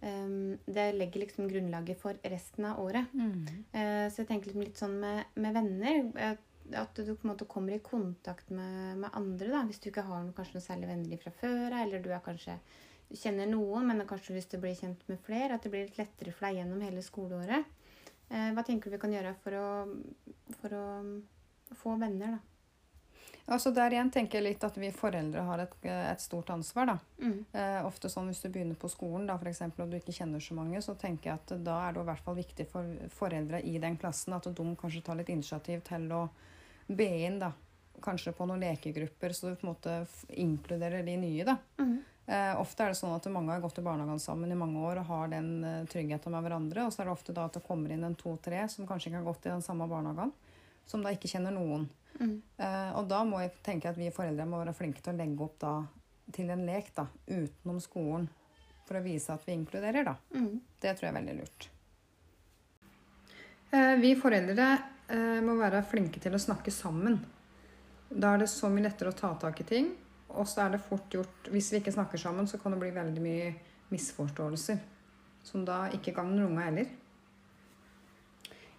Det 0.00 0.84
legger 0.94 1.22
liksom 1.22 1.48
grunnlaget 1.48 1.98
for 1.98 2.16
resten 2.30 2.66
av 2.68 2.78
året. 2.80 3.08
Mm. 3.16 3.46
så 3.72 4.20
jeg 4.20 4.28
tenker 4.28 4.50
liksom 4.50 4.62
litt 4.62 4.80
sånn 4.80 4.96
med, 5.00 5.32
med 5.40 5.56
venner. 5.56 6.36
At 6.74 6.98
du 6.98 7.12
på 7.14 7.26
en 7.26 7.32
måte 7.32 7.46
kommer 7.46 7.76
i 7.76 7.82
kontakt 7.84 8.50
med, 8.50 8.98
med 9.02 9.10
andre. 9.14 9.50
da, 9.52 9.62
Hvis 9.68 9.78
du 9.82 9.90
ikke 9.90 10.06
har 10.08 10.24
noe, 10.24 10.34
kanskje 10.36 10.58
noen 10.58 10.66
særlig 10.66 10.90
venner 10.90 11.22
fra 11.22 11.32
før 11.40 11.76
eller 11.82 12.02
du 12.02 12.10
er 12.10 12.24
kanskje 12.24 12.58
du 13.06 13.14
kjenner 13.14 13.46
noen, 13.46 13.86
men 13.86 14.02
har 14.02 14.08
kanskje 14.10 14.34
lyst 14.34 14.50
til 14.50 14.58
å 14.58 14.64
bli 14.64 14.74
kjent 14.74 15.04
med 15.06 15.20
flere. 15.22 15.54
At 15.54 15.62
det 15.62 15.70
blir 15.70 15.86
litt 15.86 16.00
lettere 16.00 16.34
for 16.34 16.48
deg 16.48 16.58
gjennom 16.58 16.82
hele 16.82 17.04
skoleåret. 17.06 17.68
Eh, 18.26 18.50
hva 18.56 18.66
tenker 18.66 18.90
du 18.90 18.96
vi 18.96 19.02
kan 19.04 19.14
gjøre 19.14 19.36
for 19.44 19.54
å, 19.60 19.68
for 20.58 20.74
å 20.74 20.86
få 21.78 21.94
venner, 22.02 22.38
da? 22.38 22.42
Altså 23.46 23.70
Der 23.70 23.94
igjen 23.94 24.08
tenker 24.10 24.40
jeg 24.40 24.44
litt 24.48 24.64
at 24.66 24.74
vi 24.74 24.88
foreldre 24.90 25.44
har 25.46 25.60
et, 25.62 25.74
et 25.86 26.22
stort 26.22 26.50
ansvar. 26.50 26.88
da. 26.90 26.96
Mm. 27.22 27.36
Eh, 27.52 27.78
ofte 27.86 28.10
sånn 28.10 28.26
Hvis 28.32 28.42
du 28.42 28.48
begynner 28.50 28.74
på 28.74 28.90
skolen 28.90 29.28
da, 29.30 29.36
for 29.38 29.50
eksempel, 29.50 29.84
og 29.84 29.92
du 29.92 30.00
ikke 30.00 30.16
kjenner 30.16 30.42
så 30.42 30.56
mange, 30.58 30.82
så 30.82 30.96
tenker 30.98 31.30
jeg 31.30 31.38
at 31.38 31.54
da 31.62 31.78
er 31.84 31.94
det 31.94 32.02
i 32.02 32.08
hvert 32.10 32.26
fall 32.26 32.38
viktig 32.40 32.66
for 32.72 33.08
foreldre 33.14 33.62
i 33.62 33.78
den 33.78 33.98
klassen 34.02 34.34
at 34.34 34.50
de 34.50 34.66
kanskje 34.80 35.04
tar 35.06 35.20
litt 35.20 35.30
initiativ 35.30 35.86
til 35.86 36.10
å 36.10 36.24
be 36.86 37.08
inn 37.26 37.38
da, 37.42 37.52
kanskje 38.02 38.34
på 38.36 38.46
noen 38.46 38.62
lekegrupper, 38.62 39.34
så 39.34 39.50
du 39.50 39.56
på 39.56 39.66
en 39.66 39.72
måte 39.72 39.96
inkluderer 40.28 41.02
de 41.06 41.16
nye. 41.20 41.44
da. 41.44 41.56
Mm. 41.78 41.96
Eh, 42.26 42.60
ofte 42.60 42.82
er 42.82 42.90
det 42.90 42.98
sånn 42.98 43.14
at 43.14 43.26
mange 43.30 43.54
har 43.54 43.62
gått 43.62 43.78
i 43.78 43.84
barnehagen 43.86 44.18
sammen 44.18 44.50
i 44.50 44.58
mange 44.58 44.80
år 44.82 44.98
og 44.98 45.10
har 45.12 45.28
den 45.30 45.50
eh, 45.64 45.84
tryggheten 45.90 46.34
med 46.34 46.42
hverandre. 46.42 46.86
Og 46.86 46.94
så 46.94 47.02
er 47.02 47.08
det 47.08 47.14
ofte 47.14 47.34
da 47.36 47.44
at 47.46 47.58
det 47.58 47.62
kommer 47.66 47.92
inn 47.94 48.02
en 48.06 48.18
to-tre 48.18 48.64
som 48.72 48.88
kanskje 48.88 49.12
ikke 49.12 49.20
har 49.20 49.28
gått 49.28 49.46
i 49.46 49.52
den 49.52 49.62
samme 49.62 49.86
barnehagen, 49.90 50.32
som 50.90 51.04
da 51.06 51.14
ikke 51.14 51.30
kjenner 51.30 51.54
noen. 51.54 51.86
Mm. 52.18 52.40
Eh, 52.58 52.90
og 52.98 53.06
da 53.12 53.22
må 53.28 53.44
jeg 53.44 53.54
tenke 53.66 53.92
at 53.92 54.00
vi 54.00 54.10
foreldre 54.14 54.48
må 54.48 54.58
være 54.64 54.74
flinke 54.74 55.04
til 55.04 55.14
å 55.14 55.20
legge 55.20 55.46
opp 55.46 55.60
da 55.62 55.76
til 56.34 56.50
en 56.50 56.66
lek 56.66 56.90
da, 56.96 57.06
utenom 57.30 57.78
skolen. 57.84 58.26
For 58.86 58.98
å 58.98 59.06
vise 59.06 59.34
at 59.34 59.46
vi 59.46 59.54
inkluderer, 59.54 60.06
da. 60.06 60.14
Mm. 60.34 60.60
Det 60.82 60.94
tror 60.94 61.08
jeg 61.08 61.12
er 61.12 61.18
veldig 61.20 61.40
lurt. 61.40 61.70
Eh, 63.76 63.94
vi 64.00 64.14
foreldre 64.16 64.66
eh, 65.08 65.38
må 65.44 65.56
være 65.58 65.84
flinke 65.86 66.20
til 66.22 66.36
å 66.36 66.40
snakke 66.40 66.72
sammen. 66.72 67.18
Da 68.08 68.34
er 68.34 68.44
det 68.44 68.50
så 68.52 68.70
mye 68.72 68.86
lettere 68.86 69.12
å 69.12 69.16
ta 69.16 69.32
tak 69.40 69.60
i 69.60 69.68
ting. 69.68 69.90
Og 70.36 70.46
så 70.48 70.64
er 70.64 70.74
det 70.74 70.82
fort 70.84 71.12
gjort 71.14 71.48
Hvis 71.52 71.70
vi 71.72 71.78
ikke 71.80 71.94
snakker 71.94 72.20
sammen, 72.20 72.48
så 72.50 72.58
kan 72.60 72.74
det 72.74 72.80
bli 72.82 72.92
veldig 72.94 73.22
mye 73.24 73.50
misforståelser. 73.92 74.80
Som 75.46 75.66
da 75.66 75.86
ikke 75.94 76.14
gagner 76.16 76.46
unga 76.46 76.66
heller. 76.68 76.88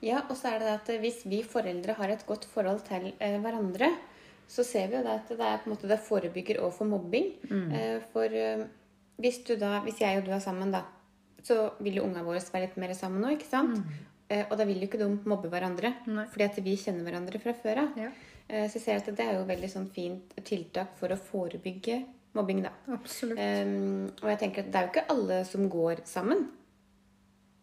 Ja, 0.04 0.22
og 0.28 0.36
så 0.38 0.52
er 0.54 0.62
det 0.62 0.74
at 0.76 0.92
hvis 1.02 1.24
vi 1.26 1.42
foreldre 1.46 1.96
har 1.98 2.14
et 2.14 2.26
godt 2.28 2.46
forhold 2.52 2.84
til 2.88 3.12
eh, 3.18 3.38
hverandre, 3.42 3.90
så 4.48 4.64
ser 4.64 4.92
vi 4.92 5.00
jo 5.00 5.06
det 5.06 5.16
at 5.16 5.32
det 5.32 5.44
er 5.44 5.62
på 5.62 5.68
en 5.68 5.74
måte 5.74 5.90
det 5.90 6.00
forebygger 6.06 6.62
overfor 6.62 6.86
for 6.86 6.92
mobbing. 6.94 7.34
Mm. 7.50 7.72
for 8.14 8.32
eh, 8.32 8.68
hvis 9.18 9.42
du 9.48 9.56
da, 9.60 9.80
hvis 9.84 10.00
jeg 10.02 10.20
og 10.20 10.28
du 10.28 10.32
er 10.32 10.44
sammen, 10.44 10.72
da, 10.72 10.84
så 11.44 11.72
vil 11.82 12.00
jo 12.00 12.06
unga 12.06 12.22
våre 12.26 12.42
være 12.54 12.68
litt 12.68 12.78
mer 12.80 12.94
sammen 12.98 13.24
nå, 13.24 13.34
ikke 13.36 13.50
sant? 13.50 13.82
Eh, 13.82 14.17
og 14.28 14.58
da 14.60 14.66
vil 14.68 14.82
jo 14.82 14.88
ikke 14.90 15.00
de 15.00 15.06
mobbe 15.30 15.48
hverandre, 15.48 15.94
Nei. 16.12 16.26
fordi 16.34 16.44
at 16.44 16.58
vi 16.66 16.74
kjenner 16.80 17.06
hverandre 17.08 17.40
fra 17.40 17.54
før 17.56 17.86
av. 17.86 18.00
Ja. 18.00 18.10
Eh, 18.48 18.68
så 18.68 18.80
jeg 18.80 18.84
ser 18.84 19.02
at 19.02 19.10
det 19.16 19.26
er 19.26 19.36
jo 19.36 19.48
veldig 19.48 19.70
sånn 19.72 19.90
fint 19.92 20.36
tiltak 20.48 20.94
for 21.00 21.12
å 21.12 21.20
forebygge 21.20 22.00
mobbing, 22.38 22.62
da. 22.64 22.72
Absolutt. 22.94 23.40
Um, 23.40 24.06
og 24.22 24.30
jeg 24.32 24.40
tenker 24.44 24.64
at 24.64 24.70
det 24.72 24.80
er 24.80 24.86
jo 24.86 24.94
ikke 24.94 25.10
alle 25.14 25.42
som 25.50 25.66
går 25.72 26.04
sammen. 26.08 26.46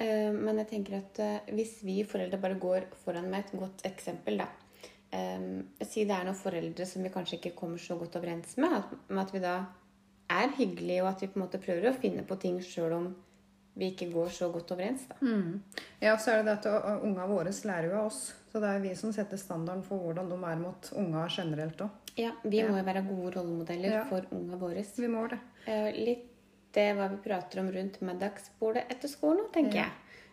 Uh, 0.00 0.34
men 0.34 0.58
jeg 0.60 0.70
tenker 0.72 0.98
at 0.98 1.22
uh, 1.22 1.52
hvis 1.54 1.78
vi 1.86 2.02
foreldre 2.08 2.40
bare 2.42 2.58
går 2.60 2.88
foran 3.04 3.30
med 3.30 3.44
et 3.44 3.54
godt 3.60 3.84
eksempel, 3.86 4.42
da 4.42 4.48
um, 5.14 5.62
Si 5.86 6.02
det 6.02 6.16
er 6.16 6.26
noen 6.26 6.36
foreldre 6.36 6.88
som 6.90 7.06
vi 7.06 7.12
kanskje 7.14 7.38
ikke 7.38 7.54
kommer 7.60 7.80
så 7.80 7.96
godt 8.00 8.18
overens 8.18 8.56
med, 8.58 8.74
at, 8.80 8.96
med 9.08 9.22
at 9.22 9.34
vi 9.36 9.44
da 9.44 9.54
er 10.34 10.56
hyggelige, 10.58 11.04
og 11.04 11.12
at 11.12 11.22
vi 11.22 11.30
på 11.30 11.38
en 11.38 11.44
måte 11.46 11.62
prøver 11.62 11.92
å 11.92 11.96
finne 12.00 12.26
på 12.26 12.36
ting 12.42 12.58
sjøl 12.64 12.96
om 12.96 13.08
vi 13.76 13.90
ikke 13.90 14.12
går 14.12 14.28
så 14.30 14.48
godt 14.52 14.70
overens. 14.70 15.06
da. 15.08 15.14
Mm. 15.20 15.62
Ja, 16.00 16.16
så 16.16 16.30
er 16.32 16.42
det 16.44 16.62
det 16.62 16.70
at 16.72 17.02
unga 17.02 17.26
våre 17.26 17.50
lærer 17.64 17.88
jo 17.90 17.96
av 17.98 18.06
oss. 18.06 18.34
Så 18.52 18.60
det 18.62 18.68
er 18.70 18.80
vi 18.84 18.94
som 18.94 19.12
setter 19.12 19.36
standarden 19.36 19.82
for 19.82 19.98
hvordan 19.98 20.28
de 20.30 20.36
er 20.46 20.56
mot 20.60 20.90
unga 20.94 21.26
generelt 21.28 21.80
òg. 21.82 21.90
Ja, 22.16 22.30
Vi 22.44 22.62
må 22.62 22.76
jo 22.78 22.84
være 22.84 23.02
gode 23.08 23.32
rollemodeller 23.36 23.90
Ja. 23.90 24.04
for 24.04 24.22
unga 24.30 24.56
våre. 24.56 24.84
Vi 24.96 25.08
må 25.08 25.28
det. 25.28 25.38
Uh, 25.66 25.90
litt 25.92 26.30
det 26.72 26.94
hva 26.96 27.08
vi 27.10 27.16
prater 27.16 27.60
om 27.60 27.70
rundt 27.70 28.00
middagsbordet 28.02 28.84
etter 28.90 29.08
skolen, 29.08 29.50
tenker 29.52 29.74
Ja. 29.74 29.90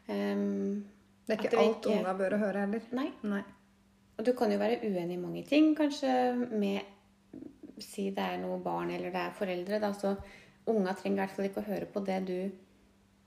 jeg. 0.08 0.38
Um, 0.38 0.86
Det 1.28 1.38
er 1.38 1.42
ikke 1.44 1.50
det 1.52 1.60
alt 1.60 1.86
ikke- 1.86 1.98
unga 2.00 2.14
bør 2.14 2.38
høre 2.38 2.60
heller. 2.60 2.82
nei. 2.92 3.12
Nei. 3.24 3.44
Og 4.20 4.26
du 4.26 4.34
kan 4.34 4.52
jo 4.52 4.58
være 4.58 4.82
uenig 4.84 5.14
i 5.14 5.18
mange 5.18 5.44
ting, 5.48 5.76
kanskje 5.76 6.36
med 6.52 6.82
Si 7.80 8.12
det 8.12 8.20
er 8.20 8.38
noe 8.38 8.60
barn 8.60 8.92
eller 8.92 9.10
det 9.10 9.16
er 9.16 9.32
foreldre, 9.32 9.80
da, 9.82 9.92
så 9.92 10.16
unga 10.68 10.94
trenger 10.94 11.24
i 11.24 11.26
hvert 11.26 11.32
fall 11.32 11.46
ikke 11.46 11.64
å 11.64 11.66
høre 11.66 11.86
på 11.92 12.06
det 12.06 12.26
du 12.28 12.52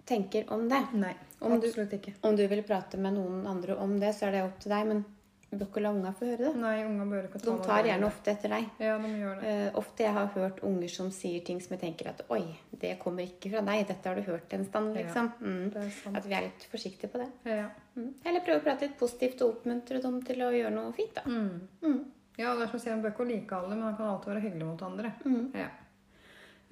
tenker 0.06 0.44
om 0.52 0.68
det. 0.68 0.82
Nei, 0.94 1.14
Om 1.40 1.61
du- 1.61 1.66
ikke. 1.66 2.14
Om 2.23 2.37
du 2.37 2.46
vil 2.49 2.62
prate 2.62 2.96
med 2.99 3.14
noen 3.14 3.46
andre 3.46 3.76
om 3.76 3.99
det, 4.00 4.14
så 4.14 4.26
er 4.28 4.32
det 4.32 4.42
opp 4.44 4.58
til 4.61 4.70
deg, 4.70 4.87
men 4.87 5.04
du 5.50 5.58
bør 5.58 5.66
ikke 5.68 5.82
la 5.82 5.90
unga 5.92 6.12
få 6.12 6.26
høre 6.26 6.38
det. 6.38 6.56
Nei, 6.56 6.84
unga 6.84 7.04
bør 7.04 7.28
ikke 7.28 7.40
ta 7.42 7.50
De 7.52 7.64
tar 7.64 7.84
gjerne 7.84 8.06
ofte 8.06 8.30
etter 8.32 8.49
deg. 8.49 8.64
Ja, 8.80 8.99
de 8.99 9.08
gjør 9.08 9.40
det. 9.40 9.73
Uh, 9.75 9.78
ofte 9.78 9.99
jeg 10.02 10.12
har 10.12 10.26
hørt 10.34 10.61
unger 10.64 10.88
som 10.90 11.11
sier 11.11 11.44
ting 11.44 11.61
som 11.61 11.76
jeg 11.76 11.80
tenker 11.80 12.08
at 12.08 12.23
oi, 12.30 12.56
det 12.80 12.99
kommer 12.99 13.23
ikke 13.23 13.50
fra 13.52 13.61
deg, 13.61 13.87
dette 13.87 14.04
har 14.08 14.14
du 14.16 14.23
hørt 14.23 14.52
en 14.52 14.64
stand, 14.64 14.96
Ja. 14.96 15.02
liksom. 15.02 15.32
Mm. 15.40 15.76
Er 15.76 15.90
sant. 15.90 16.16
At 16.16 16.25
vi 16.26 16.34
er 16.34 16.40
litt 16.42 16.66
forsiktige 16.73 17.08
på 17.12 17.18
det. 17.23 17.30
Ja. 17.44 17.68
Mm. 17.96 18.14
Eller 18.25 18.40
prøve 18.40 18.61
å 18.61 18.64
prate 18.64 18.80
litt 18.88 18.99
positivt 18.99 19.42
og 19.42 19.56
oppmuntre 19.62 20.02
dem 20.02 20.20
til 20.23 20.37
å 20.38 20.50
gjøre 20.50 20.73
noe 20.73 20.92
fint, 20.92 21.14
da. 21.14 21.23
Mm. 21.23 21.61
Mm. 21.82 22.04
Ja, 22.37 22.54
det 22.56 22.62
er 22.62 22.66
som 22.66 22.80
å 22.80 22.82
si, 22.82 22.90
Han 22.90 23.02
bør 23.02 23.12
ikke 23.14 23.28
like 23.28 23.52
alle, 23.52 23.68
men 23.76 23.82
han 23.82 23.96
kan 23.96 24.06
alltid 24.06 24.34
være 24.34 24.42
hyggelig 24.42 24.66
mot 24.66 24.82
andre. 24.82 25.12
Mm. 25.25 25.52
Ja. 25.54 25.68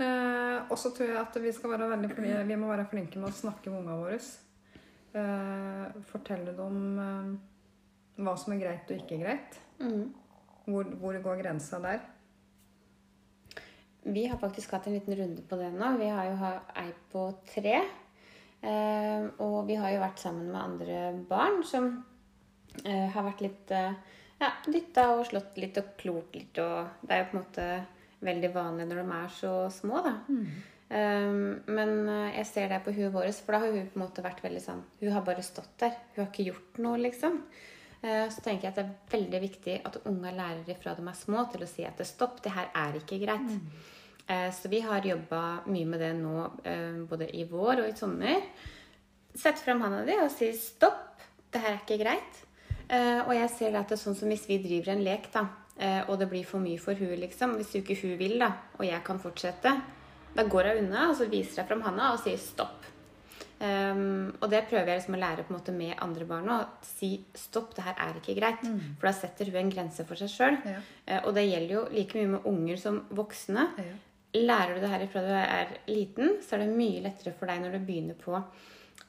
Eh, 0.00 0.58
og 0.70 0.78
så 0.80 0.92
tror 0.94 1.10
jeg 1.10 1.20
at 1.20 1.36
vi, 1.42 1.52
skal 1.52 1.74
være 1.74 1.90
veldig, 1.92 2.10
vi 2.48 2.56
må 2.56 2.70
være 2.70 2.88
flinke 2.90 3.20
med 3.20 3.30
å 3.30 3.40
snakke 3.42 3.70
med 3.70 3.82
ungene 3.82 4.00
våre. 4.00 4.20
Eh, 5.12 6.02
fortelle 6.08 6.54
dem 6.56 6.80
eh, 7.02 7.32
hva 8.24 8.34
som 8.40 8.54
er 8.54 8.62
greit 8.62 8.90
og 8.90 9.02
ikke 9.02 9.20
greit. 9.20 9.60
Mm. 9.82 10.08
Hvor, 10.64 10.94
hvor 11.00 11.18
går 11.26 11.42
grensa 11.42 11.80
der? 11.82 12.04
Vi 14.02 14.24
har 14.26 14.38
faktisk 14.38 14.72
hatt 14.74 14.86
en 14.86 14.96
liten 14.96 15.14
runde 15.18 15.42
på 15.46 15.58
det 15.60 15.70
nå. 15.74 15.92
Vi 16.00 16.08
har 16.10 16.30
jo 16.30 16.54
ei 16.80 16.88
på 17.12 17.26
tre. 17.52 17.76
Eh, 18.62 19.28
og 19.42 19.66
vi 19.66 19.76
har 19.78 19.90
jo 19.90 20.02
vært 20.02 20.22
sammen 20.22 20.50
med 20.50 20.62
andre 20.62 20.98
barn 21.28 21.62
som 21.66 21.88
eh, 22.84 23.08
har 23.10 23.26
vært 23.26 23.42
litt 23.42 23.72
eh, 23.74 23.96
ja, 24.38 24.50
dytta 24.66 25.08
og 25.16 25.24
slått 25.30 25.58
litt 25.58 25.78
og 25.80 25.94
klort 25.98 26.34
litt. 26.38 26.58
Og 26.62 27.02
det 27.02 27.14
er 27.14 27.22
jo 27.22 27.28
på 27.30 27.36
en 27.36 27.42
måte 27.42 27.66
veldig 28.22 28.52
vanlig 28.54 28.86
når 28.88 29.02
de 29.02 29.16
er 29.18 29.32
så 29.38 29.54
små, 29.70 30.02
da. 30.04 30.14
Eh, 30.92 31.34
men 31.72 31.92
eh, 32.08 32.34
jeg 32.36 32.48
ser 32.50 32.72
det 32.72 32.82
på 32.84 32.92
huet 32.92 33.12
vårt, 33.14 33.38
for 33.40 33.56
da 33.56 33.62
har 33.62 33.72
hun 33.72 33.86
på 33.88 33.96
en 33.96 34.04
måte 34.04 34.24
vært 34.24 34.42
veldig 34.44 34.60
sånn 34.60 34.82
Hun 35.00 35.14
har 35.14 35.22
bare 35.24 35.44
stått 35.44 35.78
der. 35.80 35.94
Hun 36.12 36.24
har 36.24 36.28
ikke 36.28 36.50
gjort 36.50 36.82
noe, 36.84 36.98
liksom. 37.00 37.38
Uh, 38.02 38.26
Så 38.34 38.42
tenker 38.42 38.66
jeg 38.66 38.72
at 38.72 38.78
det 38.80 38.84
er 38.84 39.12
veldig 39.12 39.40
viktig 39.44 39.74
at 39.86 40.00
unga 40.10 40.32
lærer 40.34 40.70
ifra 40.74 40.96
de 40.98 41.04
er 41.06 41.14
små, 41.14 41.44
til 41.52 41.62
å 41.62 41.70
si 41.70 41.84
at 41.86 41.96
det 41.96 42.08
stopp, 42.08 42.40
det 42.42 42.50
her 42.50 42.72
er 42.74 42.98
ikke 42.98 43.20
greit. 43.22 43.52
Eh, 44.26 44.50
Så 44.50 44.68
vi 44.68 44.80
har 44.82 45.06
jobba 45.06 45.62
mye 45.66 45.86
med 45.86 46.00
det 46.02 46.12
nå, 46.18 46.34
uh, 46.66 47.06
både 47.06 47.30
i 47.30 47.44
vår 47.44 47.84
og 47.84 47.88
i 47.88 47.96
sommer. 47.96 48.42
Sett 49.34 49.62
fram 49.62 49.80
handa 49.80 50.04
di 50.04 50.18
og 50.18 50.30
si 50.34 50.50
stopp, 50.52 51.22
det 51.52 51.62
her 51.62 51.76
er 51.76 51.84
ikke 51.84 52.02
greit. 52.02 52.42
Og 52.92 53.30
jeg 53.32 53.48
ser 53.48 53.76
at 53.78 53.88
det 53.88 53.94
er 53.96 54.02
sånn 54.02 54.16
som 54.18 54.28
hvis 54.28 54.44
vi 54.44 54.58
driver 54.60 54.92
en 54.92 55.04
lek, 55.06 55.30
da, 55.32 55.46
og 56.06 56.14
det 56.20 56.28
blir 56.30 56.46
for 56.46 56.62
mye 56.62 56.78
for 56.78 56.98
hun, 56.98 57.16
liksom. 57.18 57.56
Hvis 57.58 57.74
ikke 57.80 57.96
hun 58.02 58.14
vil, 58.20 58.36
da, 58.42 58.52
og 58.78 58.86
jeg 58.86 59.02
kan 59.06 59.18
fortsette, 59.22 59.72
da 60.32 60.44
går 60.48 60.70
hun 60.70 60.84
unna, 60.84 61.08
og 61.10 61.16
så 61.18 61.28
viser 61.30 61.62
jeg 61.62 61.70
fram 61.70 61.82
handa 61.86 62.12
og 62.14 62.22
sier 62.22 62.40
stopp. 62.40 62.88
Um, 63.62 64.32
og 64.42 64.48
det 64.50 64.64
prøver 64.66 64.88
jeg 64.90 64.98
liksom 64.98 65.14
å 65.14 65.20
lære 65.22 65.44
på 65.46 65.52
en 65.52 65.56
måte 65.60 65.74
med 65.74 65.92
andre 66.02 66.24
barn 66.26 66.48
òg. 66.50 66.86
Si 66.86 67.12
stopp, 67.38 67.76
det 67.76 67.84
her 67.86 68.00
er 68.08 68.16
ikke 68.18 68.34
greit. 68.38 68.64
For 68.98 69.06
da 69.06 69.12
setter 69.14 69.50
hun 69.52 69.60
en 69.60 69.70
grense 69.70 70.06
for 70.08 70.18
seg 70.18 70.32
sjøl. 70.32 70.58
Ja. 70.66 71.20
og 71.22 71.34
det 71.36 71.46
gjelder 71.46 71.76
jo 71.76 71.82
like 71.94 72.18
mye 72.18 72.32
med 72.32 72.48
unger 72.50 72.80
som 72.82 73.02
voksne. 73.14 73.68
Ja. 73.78 73.94
Lærer 74.32 74.74
du 74.74 74.80
det 74.82 74.90
her 74.90 75.06
fra 75.12 75.22
du 75.22 75.30
er 75.36 75.74
liten, 75.92 76.38
så 76.42 76.56
er 76.56 76.64
det 76.64 76.74
mye 76.74 77.02
lettere 77.04 77.34
for 77.36 77.50
deg 77.50 77.60
når 77.62 77.76
du 77.76 77.86
begynner 77.86 78.18
på 78.18 78.38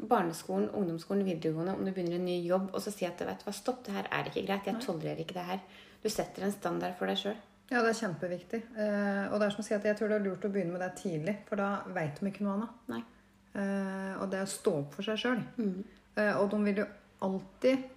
barneskolen, 0.09 0.67
ungdomsskolen, 0.75 1.25
videregående, 1.25 1.77
om 1.77 1.85
du 1.85 1.93
begynner 1.93 2.17
en 2.17 2.27
ny 2.27 2.39
jobb, 2.43 2.69
og 2.73 2.81
så 2.83 2.91
si 2.91 3.07
at 3.07 3.21
vet 3.23 3.41
du 3.41 3.47
hva, 3.47 3.53
stopp, 3.55 3.83
det 3.85 3.95
her 3.95 4.09
er 4.11 4.29
ikke 4.29 4.45
greit. 4.45 4.67
Jeg 4.67 4.81
tolererer 4.83 5.23
ikke 5.23 5.37
det 5.37 5.47
her. 5.47 5.61
Du 6.03 6.09
setter 6.11 6.45
en 6.45 6.53
standard 6.53 6.97
for 6.99 7.09
deg 7.09 7.19
sjøl. 7.21 7.39
Ja, 7.71 7.79
det 7.81 7.93
er 7.93 7.99
kjempeviktig. 8.03 8.59
Eh, 8.75 9.25
og 9.31 9.39
det 9.39 9.47
er 9.47 9.55
som 9.55 9.63
å 9.63 9.65
si 9.65 9.75
at 9.75 9.85
jeg 9.87 9.97
tror 9.97 10.11
det 10.11 10.19
er 10.19 10.27
lurt 10.27 10.45
å 10.45 10.51
begynne 10.51 10.75
med 10.75 10.83
det 10.83 10.91
tidlig, 10.99 11.37
for 11.47 11.61
da 11.61 11.69
veit 11.95 12.19
de 12.19 12.29
ikke 12.29 12.45
noe 12.45 12.59
annet. 12.59 13.09
Eh, 13.53 14.13
og 14.19 14.27
det 14.29 14.41
er 14.41 14.45
å 14.45 14.53
stå 14.53 14.75
opp 14.83 14.97
for 14.97 15.07
seg 15.07 15.21
sjøl. 15.21 15.41
Mm. 15.57 15.81
Eh, 16.19 16.35
og 16.37 16.51
de 16.51 16.59
vil 16.67 16.83
jo 16.83 16.87
alltid 17.23 17.89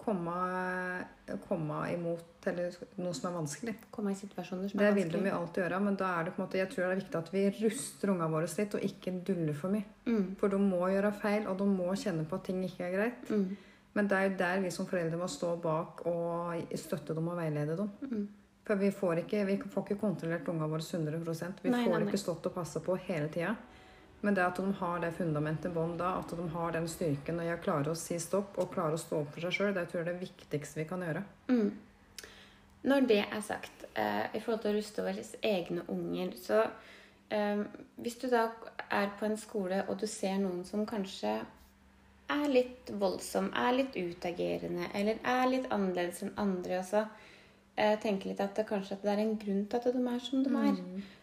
komme, 0.00 0.34
komme 1.44 1.80
imot 1.92 2.48
eller 2.48 2.74
noe 2.96 3.14
som 3.14 3.28
er 3.28 3.36
vanskelig. 3.36 3.74
Komme 3.92 4.14
i 4.14 4.18
situasjoner 4.18 4.70
som 4.70 4.80
er 4.80 4.88
vanskelig. 4.88 5.06
Det 5.06 5.12
vil 5.12 5.12
de 5.12 5.30
jo 5.30 5.38
alltid 5.38 5.62
gjøre, 5.64 5.80
men 5.84 5.98
da 6.00 6.12
er 6.16 6.26
det 6.26 6.34
på 6.34 6.40
en 6.40 6.46
måte, 6.46 6.60
jeg 6.62 6.70
tror 6.72 6.86
det 6.86 6.90
er 6.90 7.02
viktig 7.02 7.20
at 7.20 7.32
vi 7.34 7.42
ruster 7.60 8.14
ungene 8.14 8.30
våre 8.32 8.48
litt, 8.50 8.76
og 8.78 8.86
ikke 8.88 9.16
duller 9.28 9.58
for 9.60 9.76
mye. 9.76 9.96
Mm. 10.08 10.28
For 10.40 10.54
de 10.54 10.62
må 10.64 10.80
gjøre 10.94 11.12
feil, 11.20 11.50
og 11.50 11.60
de 11.60 11.68
må 11.68 11.90
kjenne 11.92 12.24
på 12.26 12.40
at 12.40 12.48
ting 12.48 12.62
ikke 12.66 12.86
er 12.88 12.96
greit. 12.96 13.28
Mm. 13.30 13.50
Men 13.92 14.08
det 14.08 14.16
er 14.16 14.28
jo 14.28 14.36
der 14.38 14.60
vi 14.62 14.70
som 14.70 14.86
foreldre 14.86 15.18
må 15.18 15.26
stå 15.30 15.56
bak 15.62 16.04
og 16.06 16.76
støtte 16.78 17.14
dem 17.16 17.28
og 17.32 17.40
veilede 17.40 17.76
dem. 17.80 17.90
Mm. 18.06 18.28
For 18.66 18.78
vi 18.78 18.92
får 18.94 19.24
ikke, 19.24 19.44
vi 19.48 19.56
får 19.66 19.86
ikke 19.86 19.98
kontrollert 19.98 20.48
ungene 20.48 20.68
våre 20.70 20.84
100 20.84 21.18
Vi 21.62 21.70
Nei, 21.72 21.84
får 21.84 21.90
nei, 21.90 21.98
nei. 21.98 22.06
ikke 22.06 22.20
stått 22.22 22.46
og 22.46 22.54
passa 22.54 22.82
på 22.84 22.94
hele 23.08 23.28
tida. 23.32 23.56
Men 24.20 24.36
det 24.36 24.44
at 24.44 24.56
de 24.60 24.72
har 24.78 25.00
det 25.00 25.14
fundamentet 25.16 25.70
i 25.70 25.74
bånn 25.74 25.96
da, 25.98 26.18
at 26.20 26.32
de 26.36 26.48
har 26.52 26.74
den 26.76 26.88
styrken 26.92 27.40
og 27.40 27.46
jeg 27.48 27.60
klarer 27.64 27.88
å 27.90 27.96
si 27.96 28.18
stopp 28.20 28.58
og 28.60 28.72
klarer 28.74 28.94
å 28.94 29.00
stå 29.00 29.22
opp 29.22 29.30
for 29.32 29.46
seg 29.46 29.56
sjøl, 29.56 29.72
det 29.74 29.86
tror 29.88 30.02
jeg 30.02 30.06
er 30.06 30.10
det 30.12 30.20
viktigste 30.20 30.82
vi 30.82 30.88
kan 30.90 31.04
gjøre. 31.06 31.22
Mm. 31.48 31.70
Når 32.90 33.06
det 33.08 33.22
er 33.24 33.40
sagt, 33.44 33.86
eh, 33.94 34.26
i 34.36 34.40
forhold 34.40 34.60
til 34.62 34.74
å 34.74 34.76
ruste 34.76 35.04
våre 35.04 35.24
egne 35.42 35.84
unger, 35.88 36.36
så 36.36 36.60
eh, 37.30 37.64
Hvis 37.96 38.20
du 38.20 38.28
da 38.30 38.50
er 38.90 39.10
på 39.18 39.26
en 39.26 39.36
skole 39.36 39.84
og 39.88 39.98
du 40.00 40.06
ser 40.06 40.38
noen 40.38 40.64
som 40.64 40.86
kanskje 40.86 41.40
er 42.30 42.46
litt 42.50 42.92
voldsom, 43.00 43.50
er 43.56 43.74
litt 43.76 43.96
utagerende, 43.96 44.90
eller 44.94 45.20
er 45.26 45.48
litt 45.50 45.70
annerledes 45.74 46.22
enn 46.24 46.36
andre, 46.40 46.80
og 46.80 46.86
så 46.88 47.04
eh, 47.76 48.10
litt 48.24 48.42
at 48.42 48.56
det 48.56 48.66
kanskje 48.68 48.98
at 48.98 49.06
det 49.06 49.14
er 49.14 49.24
en 49.24 49.38
grunn 49.40 49.64
til 49.66 49.80
at 49.80 49.96
de 49.96 50.04
er 50.14 50.22
som 50.24 50.44
de 50.44 50.54
er. 50.62 50.78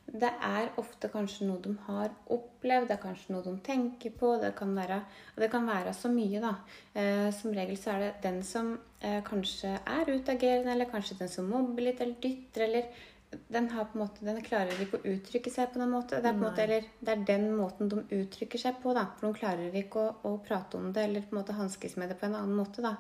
Det 0.07 0.29
er 0.47 0.69
ofte 0.79 1.09
kanskje 1.11 1.49
noe 1.49 1.59
de 1.59 1.73
har 1.83 2.13
opplevd, 2.31 2.87
det 2.87 2.95
er 2.95 3.01
kanskje 3.01 3.33
noe 3.33 3.43
de 3.43 3.57
tenker 3.63 4.13
på. 4.15 4.37
Det 4.39 4.53
kan 4.55 4.71
være, 4.75 5.01
og 5.35 5.43
det 5.43 5.49
kan 5.51 5.67
være 5.67 5.93
så 5.93 6.11
mye, 6.11 6.39
da. 6.43 6.53
Eh, 6.95 7.27
som 7.35 7.51
regel 7.55 7.79
så 7.79 7.95
er 7.95 8.05
det 8.05 8.13
den 8.23 8.39
som 8.47 8.71
eh, 9.01 9.19
kanskje 9.27 9.75
er 9.81 10.13
utagerende, 10.13 10.71
eller 10.71 10.91
kanskje 10.91 11.19
den 11.19 11.31
som 11.31 11.51
mobber 11.51 11.89
litt, 11.89 12.01
eller 12.01 12.19
dytter, 12.23 12.67
eller 12.69 13.05
den, 13.47 13.69
har 13.69 13.85
på 13.85 13.97
en 13.97 14.03
måte, 14.05 14.25
den 14.25 14.41
klarer 14.45 14.79
ikke 14.83 14.99
å 14.99 15.07
uttrykke 15.13 15.51
seg 15.51 15.71
på 15.73 15.81
noen 15.81 15.93
måte. 15.97 16.21
Det 16.23 16.29
er, 16.31 16.37
på 16.37 16.45
måte 16.45 16.63
eller, 16.63 16.85
det 16.99 17.13
er 17.13 17.23
den 17.27 17.47
måten 17.57 17.89
de 17.91 18.03
uttrykker 18.21 18.61
seg 18.61 18.77
på, 18.83 18.93
da. 18.95 19.07
For 19.17 19.27
de 19.27 19.39
klarer 19.39 19.75
ikke 19.81 20.03
å, 20.03 20.13
å 20.29 20.37
prate 20.45 20.79
om 20.79 20.91
det, 20.95 21.03
eller 21.09 21.25
på 21.27 21.35
en 21.35 21.41
måte 21.41 21.57
hanskes 21.57 21.97
med 21.99 22.11
det 22.11 22.19
på 22.19 22.29
en 22.29 22.37
annen 22.39 22.55
måte, 22.55 22.85
da. 22.85 22.95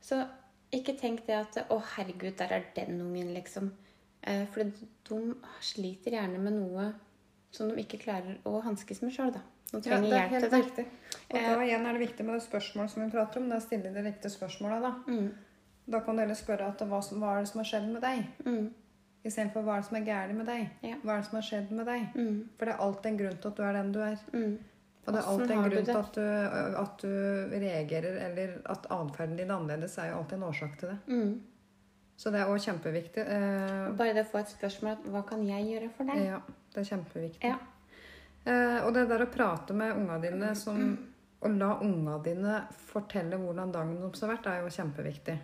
Så 0.00 0.22
ikke 0.74 0.94
tenk 1.00 1.24
det 1.26 1.36
at 1.36 1.60
Å, 1.72 1.76
herregud, 1.96 2.34
der 2.38 2.54
er 2.58 2.66
den 2.76 3.00
ungen, 3.02 3.34
liksom. 3.36 3.70
Eh, 4.22 4.44
for 4.52 4.64
de 4.64 5.20
sliter 5.64 6.16
gjerne 6.16 6.40
med 6.42 6.56
noe 6.58 6.88
som 7.54 7.70
de 7.70 7.80
ikke 7.80 8.00
klarer 8.02 8.40
å 8.48 8.58
hanskes 8.64 9.00
med 9.04 9.14
sjøl, 9.14 9.32
da. 9.36 9.44
De 9.68 9.82
trenger 9.84 10.08
det 10.08 10.18
er 10.18 10.30
hjelp 10.32 10.50
til 10.72 10.84
det. 10.84 10.84
Og 11.28 11.38
da 11.44 11.54
igjen 11.60 11.84
er 11.84 11.96
det 11.96 12.00
viktig 12.06 12.24
med 12.24 12.38
det 12.38 12.44
spørsmålet 12.46 12.92
som 12.92 13.02
vi 13.04 13.10
prater 13.12 13.40
om. 13.40 13.48
Det 13.50 13.56
er 13.58 13.60
å 13.60 13.66
stille 13.66 13.92
de 13.92 14.04
riktige 14.06 14.32
spørsmåla, 14.32 14.78
da. 14.80 14.94
Mm, 15.08 15.28
Da 15.88 16.00
kan 16.04 16.16
du 16.16 16.20
heller 16.20 16.36
spørre 16.36 16.68
at 16.68 16.80
hva, 16.88 17.00
som, 17.04 17.20
hva 17.20 17.34
er 17.36 17.44
det 17.44 17.50
som 17.52 17.60
har 17.62 17.68
skjedd 17.68 17.88
med 17.92 18.02
deg? 18.04 18.24
mm, 18.44 18.66
Istedenfor 19.26 19.62
hva 19.66 19.76
er 19.76 19.82
det 19.82 19.88
som 19.88 19.96
er 19.98 20.04
galt 20.06 20.34
med 20.38 20.46
deg? 20.46 20.68
Ja. 20.86 20.96
Hva 21.02 21.14
er 21.16 21.22
det 21.22 21.26
som 21.28 21.36
har 21.40 21.46
skjedd 21.48 21.70
med 21.74 21.86
deg? 21.90 22.04
mm, 22.14 22.36
For 22.58 22.64
det 22.68 22.74
er 22.74 22.82
alltid 22.86 23.06
en 23.12 23.18
grunn 23.18 23.38
til 23.42 23.48
at 23.50 23.56
du 23.56 23.62
er 23.66 23.72
den 23.78 23.92
du 23.92 24.00
er. 24.04 24.18
mm. 24.32 24.58
Og 25.08 25.14
det 25.14 25.20
er 25.22 25.28
alltid 25.32 25.50
en 25.54 25.62
grunn 25.64 25.86
til 25.88 25.96
at 25.96 26.16
du, 26.18 26.24
at 26.82 26.98
du 27.00 27.12
reagerer, 27.64 28.16
eller 28.26 28.50
at 28.68 28.86
atferden 28.92 29.38
din 29.38 29.48
er 29.50 29.54
annerledes, 29.56 29.94
er 29.98 30.10
jo 30.10 30.18
alltid 30.18 30.36
en 30.36 30.42
årsak 30.50 30.74
til 30.78 30.90
det. 30.92 30.98
Mm. 31.08 31.30
Så 32.18 32.30
det 32.34 32.40
er 32.42 32.50
òg 32.52 32.58
kjempeviktig. 32.60 33.24
Eh, 33.24 33.86
Bare 33.96 34.12
det 34.12 34.26
å 34.26 34.28
få 34.28 34.40
et 34.42 34.50
spørsmål 34.52 35.06
Hva 35.14 35.22
kan 35.24 35.44
jeg 35.46 35.64
gjøre 35.70 35.88
for 35.96 36.04
deg? 36.10 36.24
ja, 36.26 36.40
det 36.74 36.80
er 36.82 36.88
kjempeviktig. 36.90 37.52
Ja. 37.54 37.56
Eh, 38.44 38.84
og 38.84 38.92
det 38.94 39.06
der 39.08 39.24
å 39.24 39.30
prate 39.32 39.72
med 39.74 39.96
unga 39.96 40.18
dine 40.22 40.52
som, 40.58 40.82
og 41.40 41.56
la 41.56 41.70
unga 41.80 42.18
dine 42.24 42.58
fortelle 42.90 43.38
hvordan 43.40 43.72
dagen 43.72 43.96
deres 44.02 44.20
har 44.26 44.32
vært, 44.34 44.46
er 44.50 44.60
jo 44.66 44.74
kjempeviktig. 44.76 45.38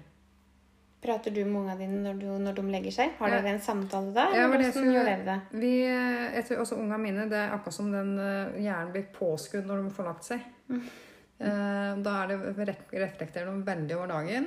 Prater 1.04 1.34
du 1.36 1.42
med 1.44 1.58
ungene 1.60 1.76
dine 1.78 1.98
når, 2.00 2.18
du, 2.22 2.26
når 2.40 2.54
de 2.56 2.62
legger 2.72 2.94
seg? 2.96 3.10
Har 3.18 3.28
dere 3.34 3.50
en 3.52 3.60
samtale 3.60 4.12
da? 4.16 4.22
Ja, 4.32 4.46
det 4.48 4.70
hvordan 4.72 4.92
gjør 4.94 5.08
dere 5.10 5.24
det? 5.26 5.38
Vi, 5.60 5.72
eh, 5.84 6.26
jeg 6.38 6.46
tror 6.48 6.62
også 6.64 6.78
ungene 6.80 6.98
mine, 7.02 7.26
det 7.28 7.36
er 7.42 7.52
akkurat 7.52 7.76
som 7.76 7.90
den 7.92 8.14
eh, 8.18 8.54
hjernen 8.64 8.92
blir 8.94 9.04
påskudd 9.12 9.66
når 9.68 9.82
de 9.84 9.90
får 9.98 10.08
lagt 10.08 10.24
seg. 10.30 10.46
Eh, 10.70 11.96
da 12.06 12.14
er 12.22 12.30
det, 12.32 12.38
ref- 12.70 12.94
reflekterer 12.94 13.50
de 13.50 13.66
veldig 13.66 13.96
over 13.98 14.12
dagen. 14.14 14.46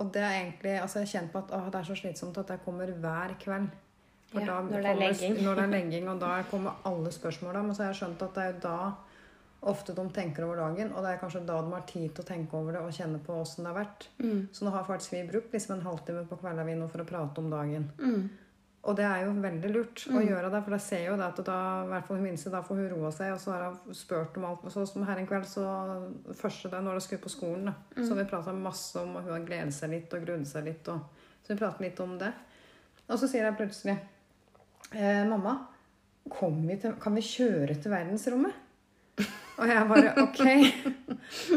Og 0.00 0.10
det 0.14 0.22
er 0.24 0.34
egentlig, 0.40 0.74
altså 0.80 0.98
jeg 1.02 1.06
har 1.06 1.12
kjent 1.20 1.32
på 1.34 1.38
at 1.44 1.50
å, 1.54 1.60
det 1.70 1.80
er 1.82 1.88
så 1.90 1.96
slitsomt 1.98 2.38
at 2.40 2.50
jeg 2.54 2.62
kommer 2.64 2.90
hver 3.04 3.34
kveld. 3.42 3.70
Ja, 4.32 4.60
når 4.62 4.70
det 4.70 4.90
er 4.90 4.98
kommer-. 4.98 5.42
Når 5.44 5.54
det 5.58 5.64
er 5.64 5.72
legging, 5.76 6.08
og 6.08 6.20
da 6.22 6.32
kommer 6.50 6.82
alle 6.88 7.12
spørsmåla. 7.14 7.62
Men 7.66 7.74
så 7.76 7.84
har 7.84 7.92
jeg 7.92 8.00
skjønt 8.02 8.22
at 8.26 8.34
det 8.38 8.44
er 8.46 8.52
jo 8.54 8.60
da 8.64 8.76
ofte 9.60 9.92
de 9.92 10.04
tenker 10.14 10.46
over 10.46 10.60
dagen. 10.62 10.92
Og 10.94 11.04
det 11.04 11.14
er 11.14 11.22
kanskje 11.22 11.44
da 11.48 11.60
de 11.62 11.72
har 11.74 11.88
tid 11.88 12.12
til 12.14 12.24
å 12.24 12.28
tenke 12.28 12.56
over 12.56 12.76
det 12.76 12.84
og 12.84 12.94
kjenne 12.96 13.20
på 13.24 13.40
åssen 13.42 13.66
det 13.66 13.72
har 13.72 13.80
vært. 13.82 14.06
Mm. 14.20 14.46
Så 14.52 14.66
nå 14.66 14.74
har 14.74 14.86
faktisk 14.88 15.16
vi 15.16 15.24
brukt 15.28 15.56
liksom 15.56 15.76
en 15.76 15.88
halvtime 15.88 16.26
på 16.28 16.38
kvelda 16.40 16.66
vi 16.68 16.78
nå 16.78 16.88
for 16.92 17.04
å 17.04 17.08
prate 17.08 17.42
om 17.42 17.50
dagen. 17.52 17.90
Mm. 18.00 18.30
Og 18.80 18.96
det 18.96 19.04
er 19.04 19.26
jo 19.26 19.32
veldig 19.36 19.70
lurt 19.74 20.02
å 20.08 20.22
gjøre 20.24 20.48
det, 20.48 20.60
for 20.64 20.72
jeg 20.72 20.84
ser 20.86 21.02
jo 21.10 21.16
det 21.20 21.26
at 21.26 21.40
da, 21.44 21.56
i 21.84 21.88
hvert 21.90 22.06
fall 22.08 22.16
hun 22.16 22.24
minste, 22.24 22.52
da 22.52 22.62
får 22.64 22.78
hun 22.78 22.86
roa 22.94 23.10
seg, 23.12 23.34
og 23.34 23.42
så 23.42 23.52
har 23.52 23.64
hun 23.66 23.96
spurt 23.96 24.38
om 24.40 24.46
alt. 24.48 24.62
Så 24.72 24.86
som 24.88 25.04
her 25.04 25.20
en 25.20 25.28
kveld, 25.28 25.44
så 25.50 25.64
første 26.38 26.70
dag 26.72 26.86
når 26.86 26.96
hun 26.96 27.04
skulle 27.04 27.24
på 27.26 27.32
skolen, 27.34 27.68
da, 27.68 27.74
så 27.98 28.06
har 28.14 28.22
vi 28.22 28.30
prata 28.30 28.54
masse 28.56 28.96
om, 29.02 29.18
og 29.18 29.26
hun 29.26 29.34
har 29.36 29.44
gledet 29.44 29.76
seg 29.76 29.92
litt 29.92 30.16
og 30.16 30.24
grudd 30.24 30.48
seg 30.48 30.64
litt, 30.70 30.88
og 30.88 31.28
så 31.44 31.52
vi 31.52 31.58
prater 31.60 31.84
litt 31.84 32.00
om 32.00 32.16
det. 32.22 32.32
Og 33.10 33.20
så 33.20 33.28
sier 33.28 33.44
jeg 33.44 33.58
plutselig 33.58 33.98
eh, 34.94 35.22
Mamma, 35.28 35.58
vi 36.24 36.80
til, 36.80 36.96
kan 37.02 37.20
vi 37.20 37.26
kjøre 37.26 37.76
til 37.76 37.92
verdensrommet? 37.92 38.69
Og 39.60 39.68
jeg 39.68 39.88
bare 39.90 40.14
OK. 40.24 40.40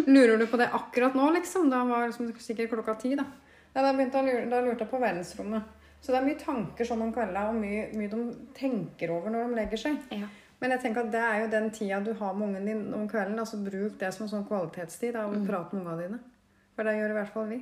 Lurer 0.07 0.38
du 0.41 0.48
på 0.51 0.60
det 0.60 0.67
akkurat 0.75 1.15
nå, 1.15 1.29
liksom? 1.38 1.69
Da 1.72 1.83
var 1.88 2.10
liksom 2.10 2.33
sikkert 2.43 2.74
klokka 2.74 2.98
ti, 3.00 3.13
da. 3.19 3.25
Ja, 3.74 3.81
da, 3.81 3.93
å 3.95 4.24
lure, 4.25 4.43
da 4.51 4.60
lurte 4.62 4.83
jeg 4.86 4.91
på 4.91 5.00
verdensrommet. 5.01 5.72
Så 6.03 6.12
det 6.12 6.19
er 6.19 6.25
mye 6.27 6.39
tanker 6.41 6.86
sånn 6.88 7.01
om 7.05 7.13
kvelda, 7.15 7.45
og 7.50 7.55
mye, 7.62 7.86
mye 7.95 8.12
de 8.12 8.24
tenker 8.57 9.13
over 9.15 9.31
når 9.31 9.48
de 9.48 9.60
legger 9.62 9.81
seg. 9.86 10.01
Ja. 10.12 10.27
Men 10.60 10.75
jeg 10.75 10.83
tenker 10.83 11.05
at 11.05 11.13
det 11.15 11.22
er 11.24 11.39
jo 11.41 11.48
den 11.51 11.72
tida 11.75 12.01
du 12.03 12.12
har 12.19 12.36
med 12.36 12.50
ungen 12.50 12.67
din 12.67 12.83
om 12.95 13.07
kvelden. 13.12 13.39
altså 13.39 13.57
Bruk 13.63 13.98
det 14.00 14.12
som 14.15 14.25
en 14.27 14.31
sånn 14.31 14.45
kvalitetstid. 14.48 15.15
Da, 15.15 15.25
og 15.27 15.48
Prate 15.48 15.75
med 15.75 15.83
ungene 15.88 16.05
dine. 16.05 16.19
For 16.74 16.88
det 16.88 16.93
gjør 16.98 17.12
i 17.12 17.17
hvert 17.17 17.33
fall 17.33 17.50
vi. 17.51 17.57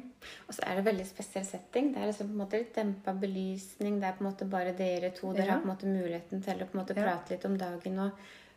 Og 0.47 0.53
så 0.55 0.63
er 0.65 0.77
det 0.77 0.85
veldig 0.85 1.05
spesiell 1.09 1.45
setting. 1.47 1.89
Det 1.93 1.99
er 2.01 2.11
liksom 2.11 2.29
på 2.29 2.35
en 2.35 2.41
måte 2.43 2.59
litt 2.61 2.75
dempa 2.77 3.13
belysning. 3.23 3.97
Det 3.99 4.07
er 4.07 4.13
på 4.19 4.23
en 4.23 4.29
måte 4.29 4.47
bare 4.53 4.75
dere 4.77 5.09
to. 5.17 5.33
Dere 5.35 5.47
Ja. 5.47 5.55
har 5.57 5.63
på 5.63 5.67
en 5.67 5.73
måte 5.73 5.89
muligheten 5.89 6.43
til 6.45 6.61
å 6.61 6.67
på 6.69 6.77
en 6.77 6.81
måte 6.83 6.95
prate 6.95 7.33
litt 7.33 7.45
om 7.49 7.57
dagen. 7.59 7.99
Og 7.99 8.11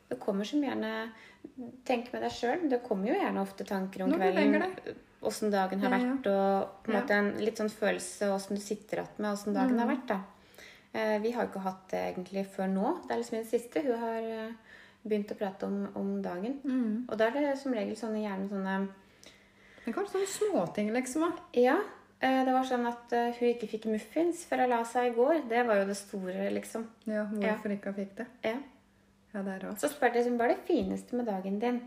det 0.08 0.18
kommer 0.20 0.44
som 0.44 0.62
gjerne 0.62 1.10
Tenk 1.84 2.10
med 2.12 2.22
deg 2.24 2.32
sjøl. 2.32 2.62
Det 2.70 2.82
kommer 2.82 3.08
jo 3.10 3.14
gjerne 3.20 3.42
ofte 3.42 3.64
tanker 3.68 4.02
om 4.06 4.12
kvelden. 4.12 4.62
Åssen 5.22 5.50
dagen 5.52 5.80
har 5.80 5.90
Ja, 5.90 5.98
ja. 5.98 6.14
vært, 6.14 6.26
og 6.26 6.84
på 6.84 6.88
en 6.88 6.94
Ja. 6.94 7.00
måte 7.00 7.10
en 7.18 7.32
litt 7.44 7.56
sånn 7.60 7.70
følelse 7.70 8.30
åssen 8.32 8.56
du 8.56 8.60
sitter 8.62 8.96
igjen 9.02 9.08
med 9.18 9.32
åssen 9.32 9.54
dagen 9.54 9.76
Mm. 9.76 9.78
har 9.78 9.88
vært. 9.96 10.06
da. 10.06 10.20
Eh, 10.94 11.18
vi 11.20 11.30
har 11.32 11.44
jo 11.44 11.48
ikke 11.50 11.62
hatt 11.62 11.88
det 11.90 12.14
egentlig 12.16 12.46
før 12.46 12.68
nå. 12.72 13.02
Det 13.06 13.10
er 13.12 13.18
liksom 13.22 13.38
det 13.42 13.46
siste. 13.50 13.82
Hun 13.82 13.98
har 13.98 14.22
eh, 14.22 14.52
begynt 15.06 15.30
å 15.32 15.36
prate 15.38 15.62
om, 15.66 15.88
om 15.94 16.22
dagen. 16.22 16.60
Mm. 16.64 17.06
Og 17.10 17.18
da 17.18 17.26
er 17.26 17.30
det 17.32 17.58
som 17.58 17.72
regel 17.72 17.94
sånne 17.96 18.22
gjerne 18.24 18.48
sånne 18.48 18.88
Men 19.86 19.94
kanskje 19.94 20.12
sånne 20.16 20.26
småting, 20.26 20.92
liksom. 20.92 21.32
Ja. 21.52 21.76
eh, 22.22 22.44
Det 22.44 22.52
var 22.52 22.64
sånn 22.64 22.86
at 22.86 23.10
hun 23.38 23.48
ikke 23.48 23.68
fikk 23.68 23.84
muffins 23.86 24.44
før 24.46 24.60
hun 24.60 24.70
la 24.70 24.82
seg 24.84 25.12
i 25.12 25.14
går. 25.14 25.48
Det 25.48 25.66
var 25.66 25.74
jo 25.76 25.84
det 25.84 25.96
store, 25.96 26.50
liksom. 26.50 26.86
Ja, 27.06 27.24
hvorfor 27.26 27.70
ikke 27.70 27.84
hun 27.92 27.94
fikk 27.94 28.14
det. 28.16 28.26
Ja. 28.42 28.54
Ja, 29.34 29.42
det 29.42 29.52
er 29.58 29.66
rått. 29.68 29.80
Så 29.82 29.90
spurte 29.90 30.20
jeg 30.22 30.32
hva 30.36 30.46
er 30.48 30.54
det 30.54 30.64
fineste 30.68 31.16
med 31.18 31.26
dagen 31.26 31.58
din. 31.62 31.80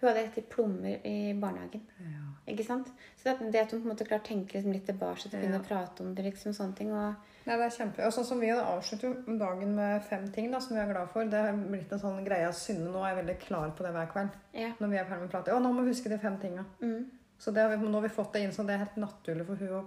Hun 0.00 0.08
hadde 0.08 0.22
spist 0.32 0.48
plommer 0.50 1.04
i 1.06 1.32
barnehagen. 1.38 1.82
Ja. 2.02 2.22
Ikke 2.50 2.64
sant? 2.66 2.88
Så 3.18 3.28
det, 3.38 3.52
det 3.54 3.60
at 3.60 3.70
hun 3.70 3.82
på 3.82 3.86
en 3.86 3.92
måte 3.92 4.06
klarer 4.06 4.22
å 4.24 4.26
tenke 4.26 4.56
liksom 4.56 4.72
litt 4.74 4.86
tilbake 4.88 5.28
og 5.28 5.34
begynne 5.34 5.58
Ja. 5.58 5.60
å 5.62 5.66
prate 5.68 6.02
om 6.02 6.14
det, 6.14 6.24
liksom 6.26 6.54
sånne 6.56 6.74
ting. 6.78 6.90
Og 6.90 7.14
Nei, 7.46 7.56
det 7.58 7.66
er 7.68 7.74
kjempe... 7.76 8.02
Og 8.06 8.12
sånn 8.14 8.26
som 8.26 8.40
vi 8.42 8.50
hadde 8.50 8.66
avsluttet 8.66 9.30
dagen 9.38 9.74
med 9.78 10.02
fem 10.06 10.26
ting 10.34 10.50
da, 10.50 10.58
som 10.62 10.74
vi 10.76 10.82
er 10.82 10.90
glad 10.90 11.08
for. 11.14 11.24
Det 11.30 11.38
har 11.42 11.54
blitt 11.54 11.92
en 11.94 12.02
sånn 12.02 12.20
greie 12.26 12.48
at 12.48 12.58
Synne 12.58 12.90
nå 12.90 13.02
er 13.06 13.16
veldig 13.18 13.38
klar 13.42 13.70
på 13.78 13.86
det 13.86 13.92
hver 13.94 14.10
kveld. 14.10 14.36
ja. 14.58 14.70
Når 14.78 14.88
vi 14.94 14.98
er 15.00 15.06
ferdig 15.06 15.22
med 15.24 15.30
å 15.30 15.34
prate. 15.36 15.54
Å, 15.54 15.62
nå 15.62 15.72
må 15.74 15.82
vi 15.86 15.94
huske 15.94 16.10
de 16.10 16.18
fem 16.22 16.38
tinga. 16.42 16.64
Mm. 16.82 17.10
Så 17.38 17.50
det 17.54 17.62
har 17.62 17.70
vi, 17.74 17.78
nå 17.82 17.94
har 17.98 18.06
vi 18.06 18.14
fått 18.14 18.32
det 18.34 18.42
inn, 18.46 18.52
så 18.54 18.62
det 18.66 18.74
er 18.74 18.84
helt 18.84 18.98
naturlig 19.02 19.46
for 19.46 19.58
hun 19.62 19.74
å 19.80 19.82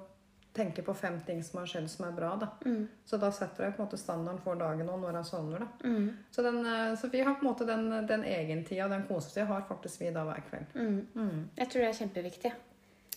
tenke 0.55 0.83
på 0.85 0.93
fem 0.93 1.17
ting 1.27 1.41
som 1.43 1.59
har 1.59 1.67
skjedd 1.69 1.89
som 1.91 2.05
er 2.07 2.13
bra. 2.15 2.35
da. 2.41 2.47
Mm. 2.65 2.87
Så 3.05 3.17
da 3.21 3.31
setter 3.31 3.67
jeg 3.67 3.75
på 3.75 3.81
en 3.81 3.87
måte 3.87 3.99
standarden 3.99 4.41
for 4.43 4.59
dagen 4.59 4.89
og 4.89 5.01
når 5.03 5.19
jeg 5.19 5.29
sovner. 5.31 5.65
da. 5.65 5.89
Mm. 5.89 6.07
Så, 6.31 6.45
den, 6.45 6.61
eh, 6.65 6.93
så 6.99 7.09
vi 7.11 7.23
har 7.25 7.35
på 7.35 7.45
en 7.45 7.49
måte 7.51 7.67
den, 7.67 7.89
den 8.07 8.23
egentida, 8.23 8.87
den 8.91 9.07
kosetida, 9.09 9.45
har 9.51 9.67
faktisk 9.67 10.01
vi 10.01 10.13
da 10.15 10.23
hver 10.27 10.47
kveld. 10.49 10.79
Mm. 10.79 11.49
Jeg 11.57 11.69
tror 11.69 11.85
det 11.85 11.91
er 11.91 11.99
kjempeviktig. 11.99 12.53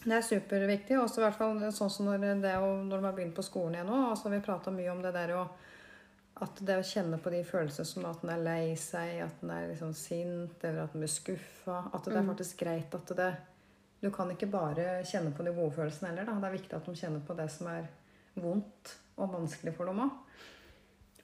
Det 0.05 0.15
er 0.15 0.23
superviktig. 0.23 0.99
Også 0.99 1.23
i 1.23 1.27
hvert 1.27 1.39
fall 1.39 1.65
sånn 1.75 1.91
som 1.91 2.11
når, 2.11 2.29
det, 2.43 2.55
når 2.59 2.97
de 2.97 3.05
har 3.05 3.17
begynt 3.17 3.37
på 3.39 3.47
skolen 3.47 3.79
igjen 3.79 3.91
nå. 3.91 4.05
Altså, 4.11 4.31
vi 4.33 4.43
prata 4.45 4.75
mye 4.75 4.93
om 4.93 5.03
det 5.05 5.15
der 5.17 5.35
å 5.39 5.49
at 6.39 6.61
det 6.63 6.77
å 6.79 6.87
kjenne 6.87 7.19
på 7.19 7.33
de 7.35 7.41
følelsene 7.47 7.89
som 7.89 8.05
at 8.07 8.21
en 8.23 8.31
er 8.31 8.43
lei 8.43 8.65
seg, 8.79 9.25
at 9.25 9.41
en 9.43 9.51
er 9.51 9.71
liksom 9.73 9.95
sint, 9.97 10.61
eller 10.63 10.85
at 10.85 10.95
en 10.95 11.03
blir 11.03 11.11
skuffa. 11.11 11.81
At 11.91 12.07
det 12.07 12.15
er 12.15 12.29
faktisk 12.29 12.61
greit 12.63 12.95
at 12.95 13.15
det 13.19 13.31
Du 13.99 14.11
kan 14.15 14.31
ikke 14.31 14.47
bare 14.51 15.01
kjenne 15.09 15.33
på 15.35 15.43
de 15.47 15.53
gode 15.57 15.75
følelsene 15.75 16.13
heller. 16.13 16.29
Da. 16.29 16.37
Det 16.39 16.49
er 16.49 16.57
viktig 16.59 16.77
at 16.79 16.87
de 16.87 16.99
kjenner 17.01 17.25
på 17.27 17.35
det 17.39 17.49
som 17.51 17.71
er 17.73 17.89
vondt 18.39 18.93
og 19.19 19.33
vanskelig 19.33 19.75
for 19.75 19.91
dem 19.91 20.05
òg. 20.05 20.13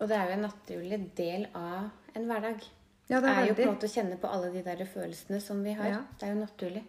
Og 0.00 0.10
det 0.10 0.16
er 0.18 0.26
jo 0.26 0.38
en 0.38 0.48
naturlig 0.48 0.98
del 1.16 1.46
av 1.54 2.16
en 2.18 2.26
hverdag. 2.26 2.64
Ja, 3.06 3.20
det 3.20 3.30
er, 3.30 3.38
er 3.38 3.46
jo 3.50 3.54
på 3.54 3.62
en 3.62 3.70
måte 3.76 3.86
å 3.86 3.92
kjenne 3.92 4.18
på 4.18 4.30
alle 4.32 4.50
de 4.50 4.64
der 4.64 4.82
følelsene 4.88 5.38
som 5.44 5.60
vi 5.62 5.76
har. 5.78 5.90
Ja. 5.92 6.00
Det 6.18 6.26
er 6.26 6.34
jo 6.34 6.40
naturlig. 6.40 6.82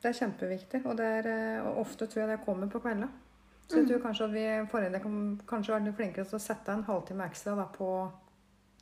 Det 0.00 0.10
er 0.10 0.16
kjempeviktig, 0.20 0.80
og, 0.84 0.96
det 1.00 1.04
er, 1.18 1.28
eh, 1.32 1.66
og 1.66 1.82
ofte 1.84 2.06
tror 2.08 2.24
jeg 2.24 2.32
det 2.34 2.42
kommer 2.44 2.68
på 2.72 2.80
kvelda. 2.84 3.08
Så 3.64 3.78
jeg 3.80 3.88
tror 3.88 4.02
kanskje 4.02 4.26
at 4.26 4.34
vi 4.34 4.44
foreldre 4.68 5.00
kan 5.00 5.14
kanskje 5.48 5.72
være 5.72 5.86
litt 5.86 5.96
flinkere 5.96 6.28
til 6.28 6.36
å 6.36 6.42
sette 6.44 6.74
en 6.74 6.84
halvtime 6.84 7.24
ekstra 7.24 7.54
da, 7.56 7.64
på, 7.72 7.88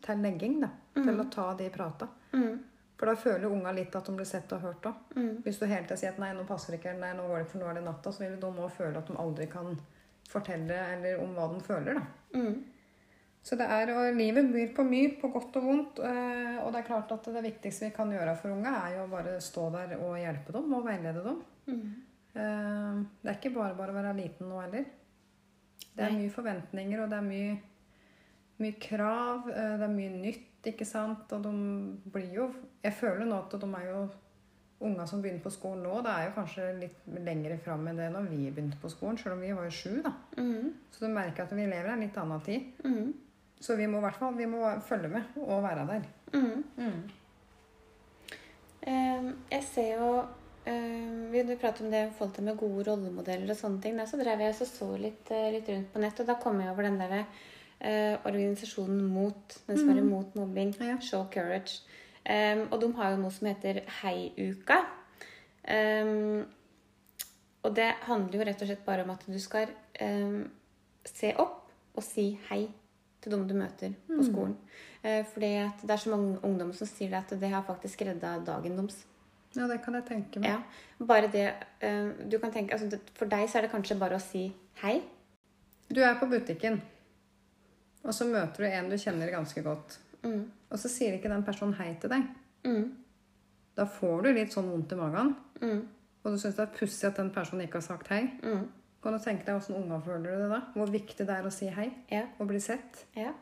til 0.02 0.24
legging. 0.24 0.56
Da, 0.64 0.72
Til 0.98 1.22
å 1.22 1.28
ta 1.30 1.44
de 1.58 1.68
prata. 1.72 2.08
Mm. 2.34 2.56
For 3.02 3.10
da 3.10 3.16
føler 3.18 3.50
unga 3.50 3.72
litt 3.74 3.96
at 3.98 4.06
de 4.06 4.12
blir 4.14 4.28
sett 4.30 4.52
og 4.54 4.60
hørt 4.62 4.84
òg. 4.86 4.98
Mm. 5.18 5.30
Hvis 5.42 5.56
du 5.58 5.64
hele 5.66 5.82
tida 5.88 5.96
sier 5.98 6.12
at 6.12 6.18
'nei, 6.22 6.28
nå 6.38 6.44
passer 6.46 6.70
det 6.70 6.78
ikke', 6.80 6.90
eller 6.94 7.00
'nei, 7.08 7.16
nå 7.18 7.24
går 7.26 7.36
det 7.40 7.46
ikke, 7.46 7.50
for 7.52 7.58
nå 7.64 7.70
er 7.70 7.74
det 7.74 7.84
natta', 7.88 8.12
så 8.14 8.20
vil 8.22 8.36
de 8.38 8.46
òg 8.62 8.70
føle 8.76 8.96
at 9.00 9.08
de 9.08 9.16
aldri 9.18 9.46
kan 9.50 9.72
fortelle 10.28 10.76
eller 10.92 11.18
om 11.24 11.34
hva 11.34 11.48
de 11.54 11.60
føler. 11.66 11.94
da. 11.98 12.04
Mm. 12.38 12.62
Så 13.42 13.56
det 13.58 13.66
er, 13.66 13.90
og 13.90 14.14
livet 14.14 14.52
byr 14.52 14.70
på 14.76 14.84
mye, 14.86 15.16
på 15.20 15.32
godt 15.32 15.56
og 15.56 15.62
vondt. 15.66 15.98
eh, 15.98 16.62
Og 16.64 16.72
det 16.72 16.78
er 16.78 16.86
klart 16.86 17.10
at 17.12 17.24
det 17.24 17.42
viktigste 17.42 17.84
vi 17.86 17.90
kan 17.90 18.08
gjøre 18.12 18.36
for 18.38 18.50
unga, 18.54 18.70
er 18.86 19.00
jo 19.00 19.06
bare 19.10 19.40
stå 19.40 19.72
der 19.72 19.96
og 19.98 20.16
hjelpe 20.16 20.52
dem 20.52 20.72
og 20.72 20.84
veilede 20.86 21.24
dem. 21.24 21.42
Mm. 21.66 21.92
Eh, 22.36 23.04
Det 23.24 23.30
er 23.30 23.34
ikke 23.40 23.54
bare 23.54 23.74
bare 23.76 23.90
å 23.90 23.94
være 23.98 24.14
liten 24.16 24.48
nå 24.48 24.60
heller. 24.62 24.84
Det 25.96 26.04
er 26.06 26.10
mye 26.12 26.30
forventninger, 26.30 27.02
og 27.02 27.10
det 27.10 27.18
er 27.18 27.22
mye, 27.22 27.58
mye 28.60 28.78
krav. 28.80 29.48
eh, 29.48 29.76
Det 29.78 29.82
er 29.82 29.96
mye 29.96 30.22
nytt, 30.22 30.51
ikke 30.70 30.86
sant. 30.88 31.32
Og 31.32 31.42
de 31.42 31.52
blir 32.12 32.34
jo 32.34 32.50
Jeg 32.82 32.94
føler 32.98 33.26
nå 33.26 33.38
at 33.42 33.56
de 33.60 33.70
er 33.78 33.88
jo 33.90 34.02
Unga 34.82 35.06
som 35.06 35.20
begynner 35.22 35.42
på 35.44 35.50
skolen 35.54 35.84
nå, 35.86 36.00
det 36.02 36.10
er 36.10 36.24
jo 36.26 36.30
kanskje 36.34 36.64
litt 36.74 37.04
lengre 37.22 37.54
fram 37.62 37.84
enn 37.86 38.00
det 38.00 38.08
når 38.10 38.24
vi 38.32 38.48
begynte 38.50 38.80
på 38.82 38.90
skolen, 38.90 39.14
selv 39.20 39.36
om 39.36 39.44
vi 39.44 39.52
var 39.54 39.68
jo 39.68 39.74
sju. 39.76 40.00
da. 40.02 40.10
Mm. 40.34 40.72
Så 40.90 41.04
du 41.04 41.12
merker 41.14 41.44
at 41.44 41.54
vi 41.54 41.66
lever 41.70 41.92
en 41.92 42.02
litt 42.02 42.18
annen 42.18 42.42
tid. 42.42 42.72
Mm. 42.82 43.12
Så 43.62 43.76
vi 43.78 43.86
må 43.86 44.00
i 44.00 44.06
hvert 44.08 44.18
fall 44.18 44.34
vi 44.34 44.48
må 44.50 44.64
følge 44.88 45.12
med 45.12 45.36
og 45.44 45.62
være 45.62 45.86
der. 45.86 46.08
Mm. 46.34 46.64
Mm. 46.76 47.02
Eh, 48.82 49.28
jeg 49.52 49.64
ser 49.68 49.90
jo 50.00 50.08
eh, 50.66 51.10
Vi 51.30 51.44
pratet 51.54 51.84
om 51.86 51.92
det 51.92 52.00
i 52.08 52.12
forhold 52.16 52.34
til 52.34 52.48
med 52.48 52.58
gode 52.58 52.88
rollemodeller 52.90 53.54
og 53.54 53.60
sånne 53.60 53.82
ting. 53.84 53.98
Da 53.98 54.08
så 54.10 54.18
drev 54.18 54.42
jeg 54.42 54.56
og 54.56 54.66
så 54.66 54.90
litt, 54.98 55.30
eh, 55.30 55.50
litt 55.54 55.70
rundt 55.70 55.92
på 55.94 56.02
nett, 56.02 56.18
og 56.18 56.26
da 56.26 56.40
kom 56.42 56.58
jeg 56.58 56.74
over 56.74 56.90
den 56.90 56.98
derre 56.98 57.22
eh, 57.82 58.14
organisasjonen 58.24 59.04
MOT, 59.10 59.58
den 59.66 59.78
som 59.78 59.92
er 59.92 60.00
imot 60.02 60.36
mobbing. 60.38 60.74
Ja. 60.80 60.98
Show 61.02 61.26
Courage. 61.32 61.82
Um, 62.22 62.68
og 62.70 62.78
de 62.82 62.88
har 62.94 63.14
jo 63.14 63.22
noe 63.24 63.34
som 63.34 63.48
heter 63.50 63.82
Heiuka. 64.00 64.78
Um, 65.66 66.44
og 67.62 67.74
det 67.76 67.88
handler 68.06 68.38
jo 68.38 68.46
rett 68.46 68.62
og 68.62 68.70
slett 68.70 68.84
bare 68.86 69.06
om 69.06 69.10
at 69.14 69.26
du 69.26 69.38
skal 69.42 69.70
um, 70.02 70.44
se 71.06 71.32
opp 71.38 71.70
og 71.98 72.06
si 72.06 72.32
hei 72.48 72.64
til 73.22 73.34
dem 73.34 73.46
du 73.46 73.54
møter 73.58 73.94
på 74.08 74.22
skolen. 74.26 74.54
Uh, 75.02 75.22
for 75.26 75.42
det 75.42 75.54
er 75.58 76.02
så 76.04 76.14
mange 76.14 76.38
ungdommer 76.46 76.78
som 76.78 76.90
sier 76.90 77.18
at 77.18 77.34
det 77.34 77.50
har 77.50 77.66
faktisk 77.66 78.06
redda 78.06 78.36
dagen 78.46 78.78
deres. 78.78 79.02
Ja, 79.56 79.66
det 79.68 79.82
kan 79.84 79.96
jeg 79.98 80.06
tenke 80.08 80.40
meg. 80.40 80.48
Ja, 80.48 81.04
bare 81.06 81.28
det 81.32 81.44
eh, 81.84 82.08
du 82.30 82.38
kan 82.40 82.52
tenke, 82.52 82.72
altså, 82.72 82.98
For 83.18 83.28
deg 83.28 83.50
så 83.50 83.58
er 83.58 83.66
det 83.66 83.72
kanskje 83.74 83.98
bare 84.00 84.16
å 84.16 84.22
si 84.22 84.46
hei. 84.80 85.00
Du 85.92 86.00
er 86.00 86.16
på 86.20 86.28
butikken, 86.30 86.80
og 88.04 88.14
så 88.14 88.26
møter 88.28 88.64
du 88.64 88.68
en 88.68 88.90
du 88.90 88.96
kjenner 88.98 89.30
ganske 89.30 89.62
godt. 89.62 89.98
Mm. 90.24 90.44
Og 90.72 90.78
så 90.78 90.88
sier 90.90 91.16
ikke 91.16 91.30
den 91.32 91.44
personen 91.46 91.74
hei 91.78 91.92
til 92.00 92.10
deg. 92.12 92.26
Mm. 92.66 92.84
Da 93.76 93.86
får 93.88 94.22
du 94.26 94.32
litt 94.36 94.52
sånn 94.54 94.68
vondt 94.70 94.92
i 94.92 94.98
magen. 94.98 95.34
Mm. 95.62 95.82
Og 96.22 96.32
du 96.34 96.38
syns 96.38 96.54
det 96.58 96.66
er 96.66 96.74
pussig 96.76 97.08
at 97.08 97.16
den 97.18 97.30
personen 97.34 97.64
ikke 97.66 97.80
har 97.80 97.86
sagt 97.86 98.10
hei. 98.12 98.22
Mm. 98.42 98.66
Kan 99.02 99.16
du 99.16 99.22
tenke 99.22 99.46
deg 99.48 99.56
åssen 99.58 99.74
unga 99.78 99.98
føler 100.04 100.36
det 100.44 100.50
da? 100.52 100.60
Hvor 100.76 100.90
viktig 100.92 101.26
det 101.26 101.34
er 101.34 101.46
å 101.48 101.50
si 101.54 101.66
hei 101.74 101.88
Ja. 102.10 102.26
og 102.38 102.46
bli 102.52 102.60
sett? 102.62 103.06
ja. 103.18 103.32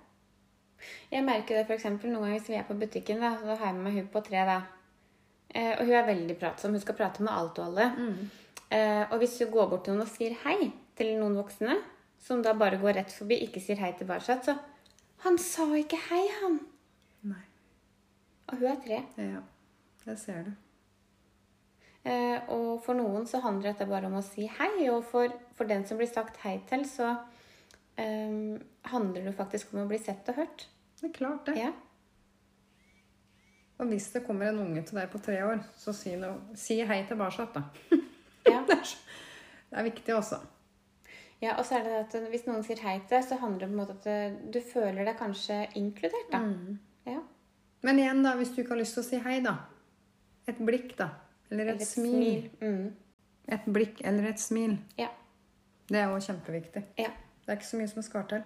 Jeg 1.13 1.25
merker 1.27 1.59
det 1.59 1.75
eksempel 1.75 2.09
noen 2.09 2.23
ganger 2.25 2.39
hvis 2.39 2.49
vi 2.49 2.55
er 2.57 2.65
på 2.65 2.73
butikken, 2.81 3.19
da, 3.21 3.35
så 3.37 3.53
har 3.53 3.67
jeg 3.67 3.75
med 3.77 3.85
meg 3.85 3.99
hun 3.99 4.07
på 4.15 4.23
tre. 4.25 4.45
da. 4.49 4.63
Eh, 5.53 5.75
og 5.77 5.85
hun 5.85 5.93
er 5.99 6.07
veldig 6.07 6.37
pratsom. 6.41 6.73
Hun 6.73 6.81
skal 6.81 6.97
prate 6.97 7.21
med 7.23 7.33
alt 7.35 7.59
og 7.59 7.67
alle. 7.67 7.91
Eh, 8.71 9.03
og 9.13 9.19
hvis 9.21 9.35
du 9.39 9.45
går 9.53 9.69
bort 9.69 9.85
til 9.85 9.93
noen 9.93 10.07
og 10.07 10.09
sier 10.09 10.37
hei 10.47 10.71
til 10.97 11.19
noen 11.21 11.37
voksne, 11.37 11.77
som 12.21 12.43
da 12.45 12.55
bare 12.55 12.81
går 12.81 12.99
rett 13.01 13.13
forbi, 13.13 13.41
ikke 13.47 13.63
sier 13.63 13.81
hei 13.81 13.93
tilbake, 13.99 14.41
så 14.45 14.59
Han 15.21 15.37
sa 15.39 15.67
ikke 15.77 15.99
hei, 16.09 16.25
han! 16.41 16.55
Nei. 17.29 17.43
Og 18.49 18.61
hun 18.61 18.71
er 18.71 18.79
tre. 18.81 19.01
Ja, 19.21 19.43
det 20.07 20.17
ser 20.19 20.47
du. 20.47 20.55
Eh, 22.09 22.39
og 22.49 22.81
for 22.87 22.97
noen 22.97 23.27
så 23.29 23.43
handler 23.45 23.75
dette 23.75 23.89
bare 23.89 24.09
om 24.09 24.17
å 24.17 24.25
si 24.25 24.47
hei, 24.49 24.89
og 24.89 25.05
for, 25.11 25.35
for 25.59 25.69
den 25.69 25.85
som 25.85 26.01
blir 26.01 26.09
sagt 26.09 26.41
hei 26.47 26.55
til, 26.71 26.87
så 26.89 27.11
eh, 28.01 28.57
handler 28.95 29.29
det 29.29 29.37
faktisk 29.37 29.75
om 29.75 29.83
å 29.85 29.91
bli 29.91 30.01
sett 30.01 30.29
og 30.33 30.41
hørt. 30.41 30.65
Det 31.01 31.11
er 31.11 31.17
klart, 31.19 31.49
det. 31.49 31.59
Ja. 31.61 31.75
Og 33.81 33.93
hvis 33.93 34.09
det 34.13 34.25
kommer 34.25 34.49
en 34.49 34.63
unge 34.65 34.83
til 34.89 35.01
deg 35.01 35.13
på 35.13 35.21
tre 35.25 35.39
år, 35.45 35.61
så 35.81 35.93
si, 35.97 36.13
noe, 36.21 36.57
si 36.57 36.81
hei 36.85 37.03
tilbake, 37.09 37.49
da. 37.55 37.67
Ja. 38.49 38.65
Det 39.71 39.79
er 39.79 39.87
viktig 39.87 40.15
også. 40.17 40.41
Ja, 41.41 41.57
og 41.57 41.65
så 41.65 41.79
er 41.79 41.87
det 41.87 41.99
at 42.03 42.17
hvis 42.33 42.47
noen 42.49 42.65
sier 42.67 42.81
hei 42.85 42.99
til 43.01 43.17
deg, 43.17 43.25
så 43.27 43.39
handler 43.41 43.65
det 43.65 43.71
på 43.71 43.77
en 43.77 43.81
måte 43.81 43.97
at 43.97 44.09
eh, 44.13 44.39
du 44.53 44.61
føler 44.61 45.09
deg 45.09 45.17
kanskje 45.21 45.63
inkludert, 45.81 46.33
da. 46.33 46.43
Ja. 47.09 47.23
Men 47.87 48.01
igjen, 48.03 48.21
da, 48.27 48.35
hvis 48.37 48.53
du 48.53 48.61
ikke 48.61 48.75
har 48.75 48.83
lyst 48.83 48.99
til 48.99 49.05
å 49.05 49.09
si 49.09 49.21
hei, 49.25 49.39
da. 49.45 49.57
Et 50.51 50.61
blikk, 50.61 50.93
da. 50.99 51.09
Eller 51.51 51.73
et, 51.73 51.81
Eller 51.81 51.89
smil. 51.89 52.45
Mm. 52.61 52.91
Et 53.51 53.67
blikk 53.73 54.05
eller 54.07 54.29
et 54.31 54.41
smil. 54.41 54.77
Ja. 55.01 55.09
Det 55.91 55.99
er 55.99 56.13
jo 56.13 56.23
kjempeviktig. 56.29 56.85
ja. 57.01 57.11
Det 57.41 57.57
er 57.57 57.59
ikke 57.59 57.67
så 57.67 57.79
mye 57.81 57.91
som 57.91 58.05
skal 58.07 58.27
til. 58.31 58.43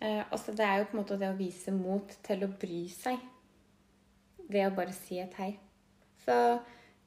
Eh, 0.00 0.22
også 0.32 0.52
det 0.56 0.64
er 0.64 0.78
jo 0.78 0.84
på 0.88 0.96
en 0.96 1.00
måte 1.02 1.18
det 1.20 1.28
å 1.28 1.36
vise 1.36 1.72
mot 1.74 2.14
til 2.24 2.44
å 2.46 2.48
bry 2.62 2.78
seg. 2.88 3.18
Det 4.46 4.62
å 4.64 4.72
bare 4.72 4.94
si 4.96 5.18
et 5.20 5.34
hei. 5.36 5.50
Så 6.22 6.36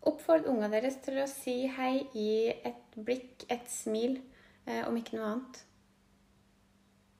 oppfordr 0.05 0.51
unga 0.51 0.69
deres 0.69 0.99
til 1.01 1.17
å 1.23 1.25
si 1.31 1.63
hei, 1.79 2.03
i 2.13 2.51
et 2.51 2.99
blikk, 2.99 3.47
et 3.49 3.65
smil, 3.71 4.19
om 4.87 4.97
ikke 4.97 5.17
noe 5.17 5.25
annet. 5.33 5.63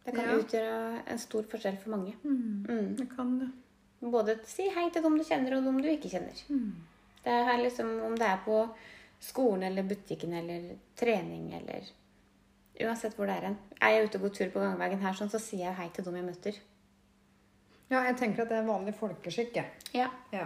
Det 0.06 0.16
kan 0.16 0.26
Ja. 0.30 0.36
utgjøre 0.38 1.04
en 1.08 1.18
stor 1.20 1.44
forskjell 1.44 1.78
for 1.78 1.90
mange. 1.90 2.16
Mm. 2.24 2.96
Det 2.98 3.10
kan 3.16 3.40
det. 3.40 3.50
Både 4.02 4.40
si 4.46 4.70
hei 4.70 4.90
til 4.90 5.04
dem 5.04 5.18
du 5.18 5.24
kjenner, 5.24 5.58
og 5.58 5.64
dem 5.64 5.82
du 5.82 5.88
ikke 5.90 6.10
kjenner. 6.10 6.34
Det 7.24 7.32
er 7.34 7.58
liksom, 7.64 8.02
om 8.06 8.16
det 8.16 8.26
er 8.28 8.38
på 8.46 8.70
skolen 9.20 9.64
eller 9.64 9.84
butikken 9.84 10.34
eller 10.34 10.76
trening 10.96 11.54
eller 11.54 11.84
Uansett 12.82 13.14
hvor 13.16 13.26
det 13.28 13.36
er 13.36 13.42
hen. 13.50 13.58
Er 13.82 13.90
jeg 13.90 14.06
ute 14.08 14.16
og 14.16 14.22
går 14.22 14.30
tur 14.38 14.50
på 14.54 14.60
gangveien 14.64 15.02
her, 15.02 15.12
sånn, 15.14 15.30
så 15.30 15.38
sier 15.40 15.66
jeg 15.66 15.76
hei 15.76 15.90
til 15.90 16.06
dem 16.06 16.16
jeg 16.16 16.24
møter. 16.24 16.56
Ja, 17.92 18.04
jeg 18.06 18.16
tenker 18.18 18.44
at 18.44 18.50
det 18.50 18.58
er 18.58 18.64
vanlig 18.70 18.94
folkeskikk, 18.96 19.54
jeg. 19.56 19.66
Ja. 19.94 20.10
Ja. 20.32 20.46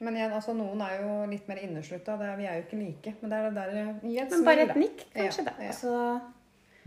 Men 0.00 0.16
igjen, 0.18 0.32
altså, 0.34 0.52
noen 0.58 0.80
er 0.82 1.00
jo 1.04 1.16
litt 1.30 1.46
mer 1.48 1.60
inneslutta. 1.62 2.16
Vi 2.18 2.46
er 2.46 2.58
jo 2.58 2.62
ikke 2.64 2.78
like. 2.80 3.14
Men 3.20 3.30
det 3.30 3.38
er 3.38 3.44
det 3.44 3.54
der 3.58 4.08
i 4.10 4.16
et 4.18 4.30
Men 4.34 4.44
bare 4.44 4.64
et 4.68 4.76
nikk, 4.80 5.04
kanskje, 5.14 5.44
Ja, 5.44 5.50
da. 5.50 5.54
ja. 5.62 5.68
Altså, 5.74 6.20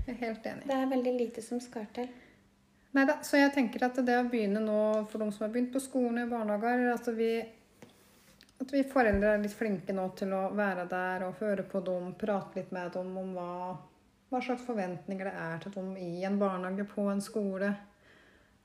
Jeg 0.07 0.15
er 0.15 0.19
helt 0.25 0.45
enig. 0.51 0.67
det 0.67 0.75
er 0.75 0.89
veldig 0.91 1.13
lite 1.19 1.41
som 1.43 1.59
skal 1.63 1.87
til. 1.95 2.09
Neida, 2.93 3.17
så 3.23 3.37
jeg 3.37 3.53
tenker 3.53 3.83
at 3.85 3.99
det 4.05 4.15
å 4.17 4.27
begynne 4.29 4.59
nå, 4.63 5.07
for 5.11 5.19
de 5.21 5.31
som 5.31 5.45
har 5.45 5.53
begynt 5.53 5.73
på 5.73 5.79
skolen 5.83 6.21
i 6.23 6.29
barnehager, 6.29 6.85
at 6.93 7.07
vi, 7.15 7.31
at 8.61 8.71
vi 8.73 8.83
foreldre 8.83 9.33
er 9.35 9.43
litt 9.43 9.53
flinke 9.55 9.93
nå 9.93 10.07
til 10.17 10.31
å 10.33 10.47
være 10.55 10.87
der 10.89 11.27
og 11.27 11.41
høre 11.41 11.63
på 11.67 11.83
dem, 11.85 12.13
prate 12.19 12.59
litt 12.59 12.71
med 12.71 12.91
dem 12.95 13.11
om 13.19 13.33
hva, 13.35 13.51
hva 14.31 14.41
slags 14.43 14.63
forventninger 14.67 15.29
det 15.29 15.35
er 15.35 15.59
til 15.63 15.75
dem 15.75 15.91
i 15.97 16.23
en 16.25 16.39
barnehage, 16.39 16.87
på 16.89 17.05
en 17.11 17.21
skole. 17.21 17.73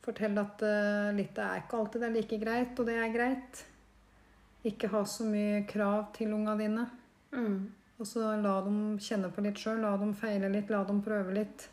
Fortelle 0.02 0.40
at 0.42 0.62
uh, 0.66 1.11
litt 1.14 1.37
er 1.38 1.61
ikke 1.62 1.78
alltid 1.78 2.02
det 2.02 2.09
er 2.09 2.16
like 2.16 2.38
greit, 2.42 2.78
og 2.78 2.88
det 2.88 2.96
er 2.98 3.12
greit. 3.14 3.66
Ikke 4.68 4.90
ha 4.92 5.05
så 5.09 5.27
mye 5.27 5.62
krav 5.68 6.12
til 6.16 6.35
unga 6.35 6.55
dine. 6.59 6.87
Mm. 7.35 7.61
Og 7.98 8.07
så 8.07 8.33
la 8.38 8.57
dem 8.66 8.98
kjenne 9.03 9.31
på 9.35 9.44
litt 9.44 9.61
sjøl. 9.62 9.83
La 9.83 9.94
dem 9.98 10.14
feile 10.18 10.51
litt, 10.53 10.70
la 10.70 10.83
dem 10.87 11.01
prøve 11.03 11.35
litt. 11.35 11.68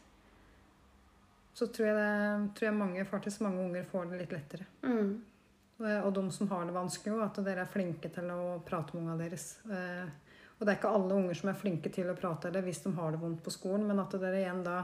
Så 1.53 1.67
tror 1.73 1.89
jeg, 1.89 1.97
det, 1.97 2.53
tror 2.55 2.69
jeg 2.69 2.77
mange, 2.77 3.05
faktisk 3.09 3.41
mange 3.43 3.61
unger 3.65 3.85
får 3.89 4.09
det 4.11 4.21
litt 4.21 4.33
lettere. 4.33 4.67
Mm. 4.85 5.11
Og, 5.79 5.87
og 5.91 6.09
de 6.15 6.23
som 6.35 6.49
har 6.51 6.65
det 6.67 6.75
vanskelig 6.75 7.15
òg, 7.15 7.23
at 7.25 7.39
dere 7.43 7.65
er 7.65 7.71
flinke 7.71 8.11
til 8.13 8.29
å 8.31 8.59
prate 8.65 8.95
med 8.95 9.03
ungene 9.03 9.23
deres. 9.25 9.47
Eh, 9.67 10.35
og 10.59 10.65
det 10.65 10.73
er 10.73 10.79
ikke 10.79 10.91
alle 10.91 11.17
unger 11.17 11.39
som 11.39 11.51
er 11.51 11.59
flinke 11.59 11.91
til 11.95 12.09
å 12.11 12.17
prate 12.19 12.49
eller 12.49 12.65
hvis 12.65 12.81
de 12.83 12.91
har 12.97 13.13
det 13.15 13.21
vondt 13.21 13.43
på 13.45 13.53
skolen, 13.55 13.85
men 13.87 14.01
at 14.01 14.15
dere 14.19 14.41
igjen 14.41 14.63
da 14.65 14.81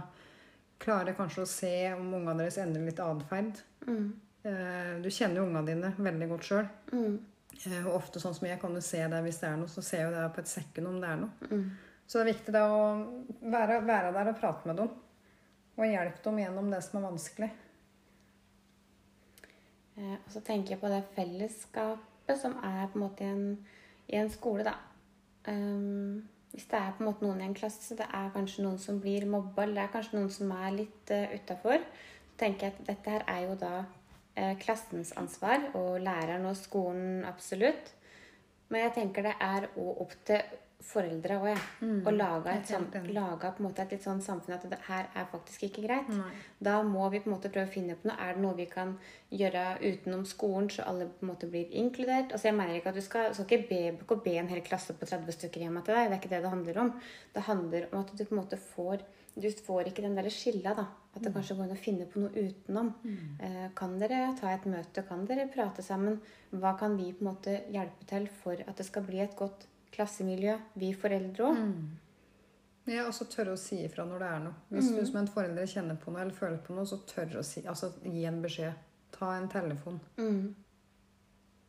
klarer 0.80 1.16
kanskje 1.18 1.44
å 1.44 1.50
se 1.50 1.74
om 1.94 2.14
ungene 2.16 2.38
deres 2.44 2.60
endrer 2.64 2.88
litt 2.88 3.02
atferd. 3.04 3.60
Mm. 3.88 4.06
Eh, 4.48 4.92
du 5.04 5.10
kjenner 5.12 5.42
jo 5.42 5.48
ungene 5.50 5.66
dine 5.68 5.92
veldig 5.98 6.30
godt 6.32 6.48
sjøl. 6.48 6.70
Mm. 6.94 7.18
Eh, 7.64 7.82
og 7.86 7.98
ofte 8.02 8.22
sånn 8.22 8.36
som 8.36 8.48
jeg 8.50 8.60
kan 8.62 8.76
jo 8.76 8.84
se 8.84 9.02
det 9.12 9.22
hvis 9.26 9.42
det 9.42 9.50
er 9.50 9.60
noe, 9.60 9.72
så 9.72 9.84
ser 9.86 10.04
jeg 10.04 10.10
jo 10.10 10.16
det 10.18 10.30
på 10.36 10.44
et 10.44 10.52
sekund 10.52 10.92
om 10.92 10.98
det 11.02 11.12
er 11.12 11.22
noe. 11.24 11.52
Mm. 11.52 11.68
Så 12.06 12.20
det 12.20 12.26
er 12.26 12.34
viktig 12.34 12.54
da 12.54 12.66
å 12.70 12.82
være, 13.42 13.80
være 13.86 14.12
der 14.16 14.32
og 14.32 14.40
prate 14.40 14.70
med 14.70 14.82
dem. 14.82 14.92
Og 15.76 15.88
hjelpe 15.90 16.22
dem 16.28 16.42
gjennom 16.44 16.70
det 16.72 16.82
som 16.86 17.00
er 17.00 17.08
vanskelig. 17.08 17.50
Eh, 19.96 20.14
og 20.20 20.30
så 20.32 20.44
tenker 20.46 20.76
jeg 20.76 20.84
på 20.84 20.92
det 20.92 21.02
fellesskapet 21.16 22.40
som 22.42 22.56
er 22.64 22.86
på 22.92 23.00
en 23.00 23.06
måte 23.06 23.26
i 23.26 23.32
en, 23.32 23.50
i 24.12 24.20
en 24.20 24.32
skole, 24.32 24.66
da. 24.68 24.78
Um, 25.46 26.24
hvis 26.56 26.66
det 26.72 26.80
er 26.80 26.94
på 26.96 27.04
en 27.04 27.10
måte 27.10 27.26
noen 27.26 27.42
i 27.44 27.46
en 27.46 27.58
klasse, 27.58 27.98
det 27.98 28.08
er 28.08 28.32
kanskje 28.34 28.64
noen 28.66 28.80
som 28.82 28.98
blir 29.02 29.28
mobba, 29.30 29.66
eller 29.66 29.78
det 29.78 29.84
er 29.84 29.94
kanskje 29.94 30.18
noen 30.18 30.32
som 30.34 30.54
er 30.56 30.72
litt 30.74 31.14
uh, 31.14 31.36
utafor, 31.36 31.84
så 32.32 32.40
tenker 32.42 32.68
jeg 32.68 32.76
at 32.76 32.88
dette 32.90 33.14
her 33.14 33.26
er 33.30 33.44
jo 33.46 33.58
da 33.60 33.74
klassens 34.60 35.14
ansvar, 35.16 35.70
og 35.74 36.00
læreren 36.04 36.46
og 36.50 36.58
skolen 36.60 37.24
absolutt. 37.28 37.94
Men 38.70 38.88
jeg 38.88 38.96
tenker 38.98 39.28
det 39.28 39.36
er 39.40 39.68
òg 39.78 40.02
opp 40.06 40.16
til 40.28 40.42
foreldre 40.84 41.38
òg, 41.40 41.46
jeg. 41.50 41.62
Mm. 41.82 42.00
jeg 42.06 42.20
er 42.22 42.50
et 42.60 42.70
sånn, 42.70 42.88
laga 43.16 43.52
et 43.52 43.94
litt 43.94 44.04
sånn 44.04 44.22
samfunn 44.24 44.56
at 44.56 44.66
det 44.70 44.80
her 44.88 45.08
er 45.16 45.28
faktisk 45.32 45.66
ikke 45.68 45.86
greit. 45.86 46.10
Nei. 46.12 46.32
Da 46.68 46.78
må 46.86 47.08
vi 47.14 47.22
på 47.24 47.30
en 47.30 47.36
måte 47.36 47.52
prøve 47.54 47.70
å 47.70 47.74
finne 47.74 47.96
på 48.00 48.10
noe. 48.10 48.18
Er 48.22 48.36
det 48.36 48.44
noe 48.44 48.58
vi 48.58 48.68
kan 48.70 48.96
gjøre 49.32 49.64
utenom 49.82 50.26
skolen, 50.30 50.70
så 50.72 50.86
alle 50.90 51.08
på 51.10 51.26
en 51.26 51.32
måte 51.32 51.50
blir 51.52 51.72
inkludert? 51.72 52.36
Altså 52.36 52.52
jeg 52.52 52.58
mener 52.60 52.78
ikke 52.78 52.94
at 52.94 53.00
Du 53.00 53.04
skal, 53.06 53.34
skal 53.36 53.48
ikke 53.48 53.70
be, 53.70 53.82
ikke 54.06 54.22
be 54.26 54.38
en 54.40 54.52
hel 54.52 54.64
klasse 54.66 54.96
på 54.96 55.08
30 55.10 55.38
stykker 55.40 55.66
hjemme 55.66 55.84
til 55.86 55.98
deg. 55.98 56.10
Det 56.10 56.18
er 56.18 56.22
ikke 56.22 56.34
det 56.36 56.42
det 56.46 56.54
handler 56.54 56.82
om. 56.84 56.92
Det 57.36 57.46
handler 57.50 57.88
om 57.92 58.02
at 58.04 58.14
du 58.14 58.24
på 58.24 58.36
en 58.36 58.42
måte 58.44 58.62
får 58.72 59.06
Du 59.36 59.50
får 59.52 59.90
ikke 59.90 60.04
den 60.06 60.16
der 60.16 60.30
skilla, 60.32 60.72
da. 60.78 60.86
At 61.16 61.24
det 61.24 61.34
kanskje 61.36 61.58
går 61.58 61.66
an 61.66 61.76
å 61.76 61.80
finne 61.80 62.06
på 62.08 62.22
noe 62.22 62.32
utenom. 62.32 62.94
Eh, 63.44 63.66
kan 63.76 63.98
dere 64.00 64.30
ta 64.40 64.54
et 64.54 64.64
møte? 64.68 65.04
Kan 65.08 65.26
dere 65.28 65.50
prate 65.52 65.84
sammen? 65.84 66.22
Hva 66.52 66.78
kan 66.80 66.96
vi 66.96 67.12
på 67.12 67.26
en 67.26 67.34
måte 67.34 67.58
hjelpe 67.72 68.08
til 68.08 68.30
for 68.44 68.56
at 68.56 68.78
det 68.80 68.86
skal 68.88 69.04
bli 69.04 69.20
et 69.24 69.36
godt 69.36 69.68
klassemiljø? 69.96 70.58
Vi 70.80 70.92
foreldre 71.00 71.48
òg. 71.50 71.62
Ja, 72.86 73.08
og 73.08 73.16
så 73.18 73.26
tørre 73.26 73.56
å 73.56 73.60
si 73.60 73.80
ifra 73.82 74.06
når 74.06 74.22
det 74.22 74.28
er 74.30 74.44
noe. 74.44 74.58
Hvis 74.70 74.92
du 74.94 75.00
som 75.08 75.18
en 75.24 75.30
forelder 75.32 75.66
kjenner 75.70 75.98
på 75.98 76.12
noe 76.14 76.22
eller 76.22 76.38
føler 76.38 76.60
på 76.62 76.76
noe, 76.78 76.86
så 76.86 77.00
tørre 77.10 77.42
å 77.42 77.46
si, 77.46 77.64
altså 77.66 77.90
gi 78.04 78.28
en 78.30 78.44
beskjed. 78.44 78.84
Ta 79.16 79.32
en 79.40 79.48
telefon. 79.50 79.98
Mm. 80.20 80.54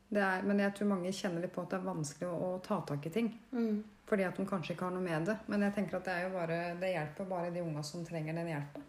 Det 0.08 0.22
er, 0.22 0.42
men 0.46 0.60
jeg 0.62 0.74
tror 0.76 0.90
mange 0.92 1.12
kjenner 1.14 1.42
litt 1.42 1.54
på 1.54 1.64
at 1.64 1.72
det 1.72 1.78
er 1.80 1.86
vanskelig 1.86 2.28
å, 2.28 2.50
å 2.50 2.58
ta 2.62 2.82
tak 2.86 3.08
i 3.08 3.14
ting. 3.14 3.30
Mm. 3.56 3.78
Fordi 4.06 4.26
at 4.26 4.36
de 4.38 4.44
kanskje 4.46 4.76
ikke 4.76 4.86
har 4.86 4.92
noe 4.94 5.06
med 5.06 5.24
det. 5.30 5.38
Men 5.50 5.64
jeg 5.66 5.74
tenker 5.78 5.98
at 5.98 6.06
det, 6.06 6.18
er 6.18 6.26
jo 6.28 6.34
bare, 6.36 6.58
det 6.82 6.92
hjelper 6.92 7.30
bare 7.32 7.54
de 7.54 7.64
unga 7.64 7.82
som 7.86 8.04
trenger 8.06 8.36
den 8.36 8.52
hjelpa. 8.52 8.84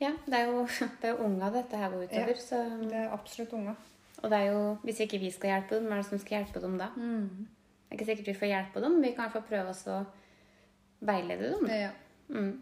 Ja, 0.00 0.12
det 0.26 0.36
er 0.36 0.52
jo, 0.52 0.66
det 1.00 1.08
er 1.08 1.16
jo 1.16 1.24
unga 1.26 1.48
dette 1.54 1.80
her 1.80 1.94
går 1.94 2.04
utover. 2.10 2.34
Ja. 2.36 2.44
Så, 2.44 2.60
Det 2.84 3.00
er 3.00 3.16
absolutt 3.16 3.56
unga. 3.56 3.74
og 4.20 4.30
det 4.30 4.38
er 4.38 4.52
jo, 4.52 4.60
hvis 4.84 5.00
ikke 5.00 5.18
vi 5.18 5.32
skal 5.32 5.54
hjelpe 5.54 5.80
dem, 5.80 5.88
hvem 5.88 5.96
er 5.96 6.04
det 6.04 6.10
som 6.10 6.22
skal 6.22 6.38
hjelpe 6.38 6.62
dem 6.62 6.76
da? 6.80 6.90
Det 7.90 7.96
er 7.96 7.98
ikke 7.98 8.06
sikkert 8.12 8.28
vi 8.30 8.38
får 8.38 8.50
hjelp 8.52 8.76
av 8.76 8.82
dem, 8.84 8.92
men 8.96 9.02
vi 9.02 9.08
kan 9.16 9.24
i 9.24 9.26
hvert 9.26 9.34
fall 9.34 9.48
prøve 9.48 9.70
oss 9.72 9.80
å 9.90 9.96
veilede 11.10 11.48
dem. 11.50 11.70
Ja. 11.74 11.88
Mm. 12.30 12.52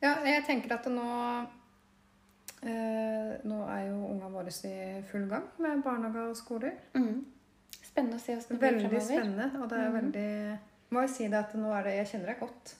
ja, 0.00 0.14
jeg 0.24 0.44
tenker 0.46 0.72
at 0.78 0.86
nå 0.88 1.08
eh, 2.64 3.34
Nå 3.44 3.58
er 3.68 3.82
jo 3.90 3.98
unga 4.08 4.30
våre 4.32 4.48
i 4.48 5.02
full 5.10 5.26
gang 5.28 5.44
med 5.60 5.82
barnehage 5.84 6.30
og 6.30 6.38
skoler. 6.38 6.78
Mm. 6.96 7.26
Spennende 7.76 8.16
å 8.16 8.22
se 8.22 8.38
hvordan 8.38 8.56
det 8.56 8.58
blir 8.62 8.70
Veldig 8.70 8.88
fremover. 8.88 9.08
spennende. 9.10 9.50
Og 9.60 9.68
det 9.68 9.82
er 9.84 9.96
veldig 9.98 10.30
Må 10.96 11.04
jeg 11.04 11.12
si 11.18 11.28
det 11.28 11.42
at 11.44 11.52
nå 11.60 11.74
er 11.76 11.84
det 11.84 11.96
Jeg 11.98 12.10
kjenner 12.14 12.32
deg 12.32 12.40
godt. 12.40 12.76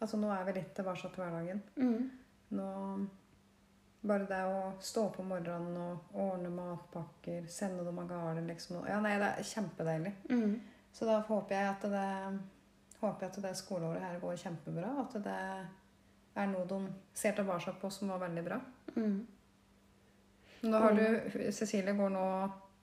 Altså 0.00 0.20
nå 0.22 0.30
er 0.32 0.46
vi 0.46 0.54
litt 0.60 0.70
tilbake 0.78 1.10
til 1.10 1.24
hverdagen. 1.24 1.62
Mm. 1.76 2.10
Nå 2.60 2.68
Bare 4.00 4.24
det 4.24 4.40
å 4.48 4.60
stå 4.80 5.02
opp 5.10 5.18
om 5.20 5.28
morgenen 5.34 5.76
og 5.76 6.14
ordne 6.16 6.48
matpakker, 6.54 7.44
sende 7.52 7.84
dem 7.84 7.98
av 8.00 8.06
gårde 8.08 8.46
liksom. 8.46 8.78
Ja, 8.88 8.96
nei, 9.04 9.18
det 9.20 9.28
er 9.28 9.48
kjempedeilig. 9.50 10.14
Mm. 10.30 10.54
Så 10.92 11.08
da 11.08 11.18
håper 11.26 11.54
jeg 11.54 11.68
at 11.74 11.84
det 11.92 12.06
håper 13.00 13.26
jeg 13.26 13.32
at 13.32 13.42
det 13.44 13.52
skoleåret 13.58 14.04
her 14.04 14.16
går 14.22 14.40
kjempebra. 14.40 14.94
At 15.04 15.18
det 15.24 15.36
er 16.40 16.48
noe 16.48 16.64
de 16.70 16.80
ser 17.16 17.36
tilbake 17.36 17.76
på 17.82 17.92
som 17.92 18.12
var 18.14 18.24
veldig 18.24 18.46
bra. 18.46 18.58
Mm. 18.96 19.20
Nå 20.60 20.80
har 20.80 20.96
du 20.96 21.52
Cecilie 21.52 21.96
går 21.96 22.10
nå 22.12 22.24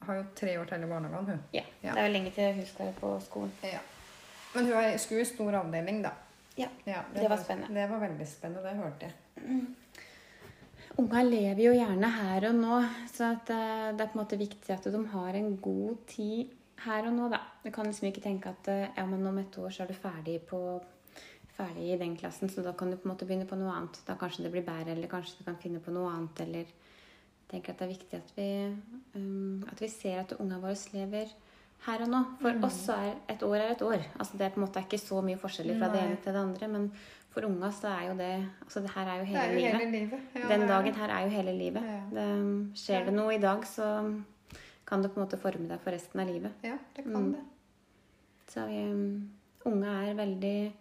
har 0.05 0.19
jo 0.19 0.23
tre 0.37 0.53
år 0.61 0.69
til 0.69 0.85
i 0.85 0.89
barnehagen, 0.89 1.25
hun. 1.25 1.43
Ja. 1.53 1.63
Ja. 1.81 1.93
Det 1.93 2.01
er 2.01 2.07
jo 2.07 2.13
lenge 2.13 2.31
til 2.35 2.53
hun 2.53 2.69
skal 2.69 2.93
på 2.99 3.11
skolen. 3.25 3.53
Ja. 3.65 3.81
Men 4.53 4.69
hun 4.69 4.99
skulle 5.01 5.25
i 5.25 5.29
stor 5.29 5.59
avdeling, 5.63 6.03
da. 6.05 6.13
Ja, 6.57 6.69
det 6.85 7.29
var 7.29 7.37
spennende. 7.37 7.73
Det 7.73 7.89
var 7.89 8.01
veldig 8.01 8.27
spennende, 8.27 8.69
det 8.69 8.77
hørte 8.77 9.09
jeg. 9.09 9.65
Unga 10.97 11.21
lever 11.21 11.61
jo 11.61 11.73
gjerne 11.75 12.09
her 12.09 12.47
og 12.49 12.55
nå, 12.57 12.77
så 13.13 13.31
at 13.35 13.51
eh, 13.53 13.89
det 13.93 14.01
er 14.01 14.09
på 14.09 14.17
en 14.17 14.21
måte 14.23 14.39
viktig 14.39 14.73
at 14.73 14.87
de 14.89 15.01
har 15.11 15.37
en 15.37 15.51
god 15.61 15.99
tid 16.09 16.53
her 16.87 17.05
og 17.09 17.13
nå, 17.13 17.27
da. 17.29 17.41
Du 17.63 17.69
kan 17.73 17.85
liksom 17.85 18.07
ikke 18.09 18.23
tenke 18.23 18.49
at 18.49 18.69
eh, 18.73 18.87
ja, 18.95 19.05
men 19.05 19.25
om 19.29 19.37
et 19.37 19.57
år 19.61 19.73
så 19.73 19.85
er 19.85 19.91
du 19.91 19.97
ferdig, 19.97 20.39
på, 20.49 20.59
ferdig 21.53 21.91
i 21.93 21.99
den 22.01 22.17
klassen, 22.17 22.49
så 22.49 22.65
da 22.65 22.73
kan 22.77 22.89
du 22.89 22.97
på 22.97 23.05
en 23.05 23.13
måte 23.13 23.27
begynne 23.29 23.45
på 23.49 23.59
noe 23.59 23.75
annet. 23.75 24.01
Da 24.07 24.17
kanskje 24.17 24.47
det 24.47 24.53
blir 24.55 24.65
bedre, 24.65 24.95
eller 24.95 25.11
kanskje 25.11 25.37
du 25.37 25.45
kan 25.45 25.59
finne 25.61 25.83
på 25.83 25.93
noe 25.93 26.09
annet, 26.15 26.41
eller 26.47 26.65
jeg 26.65 27.51
tenker 27.53 27.75
at 27.75 27.83
det 27.83 27.85
er 27.85 27.93
viktig 27.93 28.17
at 28.17 28.33
vi, 28.35 28.47
um, 29.15 29.61
at 29.69 29.79
vi 29.79 29.91
ser 29.91 30.23
at 30.23 30.33
unga 30.41 30.57
våre 30.59 30.75
lever 30.97 31.29
her 31.85 32.03
og 32.03 32.09
nå. 32.11 32.23
For 32.41 32.65
oss 32.65 32.81
så 32.87 32.97
er 32.97 33.13
et 33.31 33.45
år 33.45 33.59
er 33.59 33.75
et 33.75 33.85
år. 33.85 34.01
Altså 34.17 34.37
Det 34.37 34.47
er 34.47 34.55
på 34.55 34.59
en 34.59 34.65
måte 34.65 34.83
ikke 34.83 34.99
så 34.99 35.21
mye 35.23 35.39
forskjellig 35.39 35.77
fra 35.77 35.91
det 35.93 36.01
ene 36.03 36.17
til 36.23 36.33
det 36.33 36.41
andre, 36.41 36.67
men 36.73 36.89
for 37.37 37.45
unga 37.45 37.69
så 37.71 37.87
er 37.93 38.07
jo 38.09 38.15
det 38.17 38.31
Altså 38.63 38.81
det 38.81 38.89
her 38.95 39.11
er 39.13 39.19
jo 39.21 39.25
hele 39.29 39.43
er 39.43 39.51
jo 39.53 39.59
livet. 39.59 39.79
hele 39.81 39.91
livet. 39.91 40.19
Ja, 40.35 40.47
Den 40.49 40.67
dagen 40.67 40.95
her 40.97 41.13
er 41.17 41.21
jo 41.27 41.29
hele 41.35 41.53
livet. 41.57 41.83
Ja. 41.85 41.99
Det, 42.17 42.25
skjer 42.81 43.05
det 43.05 43.13
noe 43.13 43.35
i 43.35 43.41
dag, 43.43 43.65
så 43.69 43.89
kan 44.87 45.03
det 45.03 45.11
på 45.13 45.19
en 45.19 45.25
måte 45.27 45.37
forme 45.41 45.67
deg 45.69 45.79
for 45.83 45.91
resten 45.93 46.19
av 46.23 46.27
livet. 46.31 46.51
Ja, 46.63 46.77
det 46.95 47.03
kan 47.05 47.13
Mm. 47.13 47.31
det. 47.35 47.43
Så 48.47 48.65
vi, 48.67 48.81
unge 49.69 49.87
er 50.09 50.13
veldig, 50.15 50.73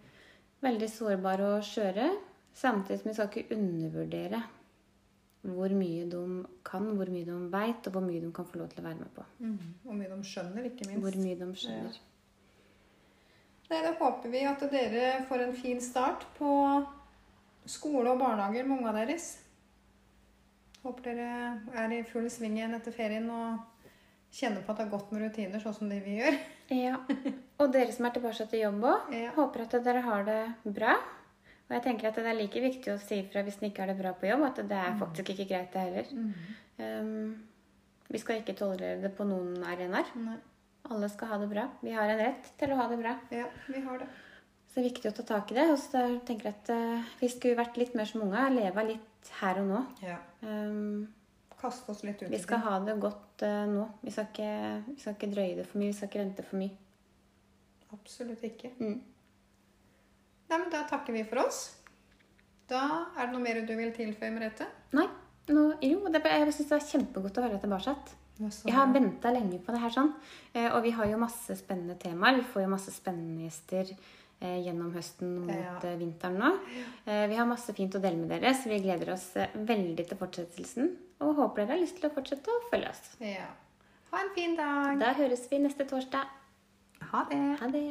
veldig 0.62 0.88
sårbare 0.90 1.56
og 1.56 1.62
skjøre. 1.66 2.10
Samtidig 2.54 3.00
som 3.02 3.08
vi 3.10 3.14
skal 3.14 3.28
ikke 3.34 3.56
undervurdere 3.56 4.42
hvor 5.46 5.68
mye 5.78 6.06
de 6.10 6.44
kan, 6.64 6.86
hvor 6.96 7.06
mye 7.10 7.24
de 7.26 7.36
veit, 7.52 7.86
og 7.86 7.92
hvor 7.92 8.00
mye 8.02 8.20
de 8.20 8.32
kan 8.34 8.44
få 8.46 8.58
lov 8.58 8.68
til 8.72 8.80
å 8.80 8.86
være 8.88 8.98
med 8.98 9.12
på. 9.14 9.24
Mm. 9.38 9.58
Hvor 9.84 9.94
mye 9.94 10.08
de 10.10 10.24
skjønner, 10.24 10.64
ikke 10.70 10.88
minst. 10.88 11.02
Hvor 11.04 11.18
mye 11.22 11.36
de 11.38 11.46
skjønner. 11.54 11.98
Nei, 13.70 13.80
Da 13.82 13.92
håper 13.98 14.30
vi 14.30 14.44
at 14.46 14.60
dere 14.70 15.24
får 15.28 15.42
en 15.48 15.56
fin 15.58 15.80
start 15.82 16.26
på 16.38 16.50
skole 17.66 18.12
og 18.12 18.20
barnehager 18.20 18.66
med 18.66 18.78
ungene 18.78 19.06
deres. 19.06 19.30
Håper 20.84 21.08
dere 21.08 21.30
er 21.82 21.94
i 21.96 22.04
full 22.06 22.28
sving 22.30 22.58
igjen 22.60 22.76
etter 22.78 22.94
ferien 22.94 23.26
og 23.34 23.58
kjenner 24.36 24.62
på 24.62 24.70
at 24.74 24.78
det 24.78 24.86
er 24.86 24.92
godt 24.92 25.10
med 25.14 25.24
rutiner, 25.24 25.62
sånn 25.62 25.74
som 25.80 25.90
det 25.90 26.02
vi 26.06 26.20
gjør. 26.20 26.38
Ja. 26.66 26.96
Og 27.62 27.68
dere 27.70 27.92
som 27.94 28.08
er 28.08 28.14
tilbake 28.16 28.44
til 28.50 28.58
jobb 28.64 28.80
òg, 28.90 29.12
Ja. 29.14 29.28
håper 29.36 29.62
at 29.62 29.76
dere 29.86 30.00
har 30.02 30.24
det 30.26 30.40
bra. 30.74 30.96
Og 31.68 31.74
jeg 31.76 31.82
tenker 31.84 32.08
at 32.08 32.16
det 32.18 32.26
er 32.26 32.34
like 32.38 32.62
viktig 32.62 32.90
å 32.90 32.98
si 33.02 33.20
ifra 33.22 33.42
hvis 33.46 33.60
en 33.60 33.68
ikke 33.68 33.84
har 33.84 33.90
det 33.92 33.98
bra 34.00 34.10
på 34.18 34.26
jobb, 34.26 34.42
at 34.48 34.58
det 34.66 34.74
er 34.78 34.96
faktisk 34.98 35.30
ikke 35.30 35.46
greit, 35.52 35.70
det 35.72 35.84
heller. 35.84 36.10
Um, 36.78 37.46
vi 38.10 38.18
skal 38.22 38.40
ikke 38.42 38.54
tolerere 38.58 38.98
det 39.02 39.12
på 39.18 39.26
noen 39.26 39.62
arenaer. 39.66 40.10
Alle 40.92 41.08
skal 41.10 41.32
ha 41.32 41.40
det 41.42 41.48
bra. 41.50 41.66
Vi 41.82 41.92
har 41.96 42.12
en 42.12 42.20
rett 42.20 42.48
til 42.60 42.72
å 42.72 42.78
ha 42.78 42.86
det 42.90 42.98
bra. 43.00 43.16
Ja, 43.34 43.48
vi 43.66 43.82
har 43.82 44.00
det. 44.02 44.08
Så 44.66 44.78
det 44.78 44.82
er 44.82 44.88
viktig 44.90 45.10
å 45.10 45.16
ta 45.16 45.24
tak 45.26 45.52
i 45.52 45.56
det. 45.58 45.66
Og 45.72 45.78
så 45.82 46.02
tenker 46.28 46.50
jeg 46.50 46.58
at 46.60 46.72
uh, 46.74 47.12
vi 47.20 47.30
skulle 47.32 47.58
vært 47.58 47.78
litt 47.80 47.94
mer 47.98 48.08
som 48.08 48.24
unga. 48.26 48.46
Leve 48.54 48.86
litt 48.92 49.30
her 49.40 49.62
og 49.62 49.70
nå. 49.70 49.82
Ja. 50.04 50.18
Um, 50.44 51.06
Kaste 51.56 51.94
oss 51.94 52.02
litt 52.04 52.20
ut 52.20 52.28
vi 52.28 52.38
skal 52.42 52.60
ha 52.66 52.76
det 52.84 52.98
godt 53.00 53.42
uh, 53.46 53.64
nå. 53.70 53.86
Vi 54.04 54.12
skal, 54.12 54.28
ikke, 54.28 54.50
vi 54.90 54.98
skal 55.00 55.16
ikke 55.16 55.32
drøye 55.32 55.56
det 55.58 55.66
for 55.70 55.80
mye. 55.80 55.90
Vi 55.90 55.98
skal 55.98 56.12
ikke 56.12 56.22
vente 56.22 56.46
for 56.46 56.60
mye. 56.60 56.76
Absolutt 57.96 58.44
ikke. 58.46 58.74
Mm. 58.78 58.98
Nei, 60.46 60.58
men 60.60 60.68
da 60.70 60.84
takker 60.86 61.16
vi 61.16 61.24
for 61.26 61.42
oss. 61.46 61.64
Da 62.70 62.82
er 63.16 63.26
det 63.26 63.32
noe 63.32 63.42
mer 63.42 63.62
du 63.66 63.74
vil 63.78 63.94
tilføye, 63.94 64.30
Merete? 64.34 64.66
Nei. 64.94 65.06
Nå, 65.46 65.66
jo, 65.78 66.00
det, 66.10 66.20
jeg 66.26 66.54
syns 66.54 66.70
det 66.72 66.76
er 66.76 66.88
kjempegodt 66.90 67.36
å 67.38 67.44
være 67.44 67.60
tilbake. 67.62 67.92
Jeg 68.38 68.74
har 68.76 68.92
venta 68.92 69.30
lenge 69.32 69.58
på 69.64 69.72
det 69.72 69.80
her 69.80 69.90
sånn. 69.94 70.10
Eh, 70.54 70.68
og 70.74 70.82
vi 70.84 70.90
har 70.92 71.06
jo 71.08 71.16
masse 71.18 71.56
spennende 71.56 71.96
temaer. 71.98 72.36
Vi 72.36 72.42
får 72.52 72.62
jo 72.66 72.68
masse 72.68 72.92
spennende 72.92 73.46
gjester 73.46 73.94
eh, 74.40 74.58
gjennom 74.66 74.90
høsten 74.92 75.38
mot 75.46 75.54
Ja. 75.54 75.78
eh, 75.82 75.96
vinteren 75.96 76.36
nå. 76.38 76.50
Vi 77.06 77.34
har 77.38 77.46
masse 77.48 77.72
fint 77.72 77.94
å 77.96 78.00
dele 78.02 78.16
med 78.20 78.28
dere, 78.28 78.52
så 78.54 78.68
vi 78.68 78.80
gleder 78.84 79.12
oss 79.14 79.30
veldig 79.54 80.08
til 80.10 80.18
fortsettelsen. 80.20 80.90
Og 81.24 81.34
håper 81.38 81.64
dere 81.64 81.76
har 81.78 81.80
lyst 81.86 81.96
til 82.00 82.10
å 82.10 82.14
fortsette 82.14 82.52
å 82.52 82.68
følge 82.70 82.90
oss. 82.90 83.16
Ja. 83.20 83.46
Ha 84.12 84.20
en 84.20 84.34
fin 84.34 84.54
dag. 84.56 84.98
Da 85.00 85.14
høres 85.16 85.48
vi 85.50 85.58
neste 85.58 85.86
torsdag. 85.88 86.28
Ha 87.12 87.24
det. 87.30 87.40
Ha 87.60 87.66
det. 87.72 87.86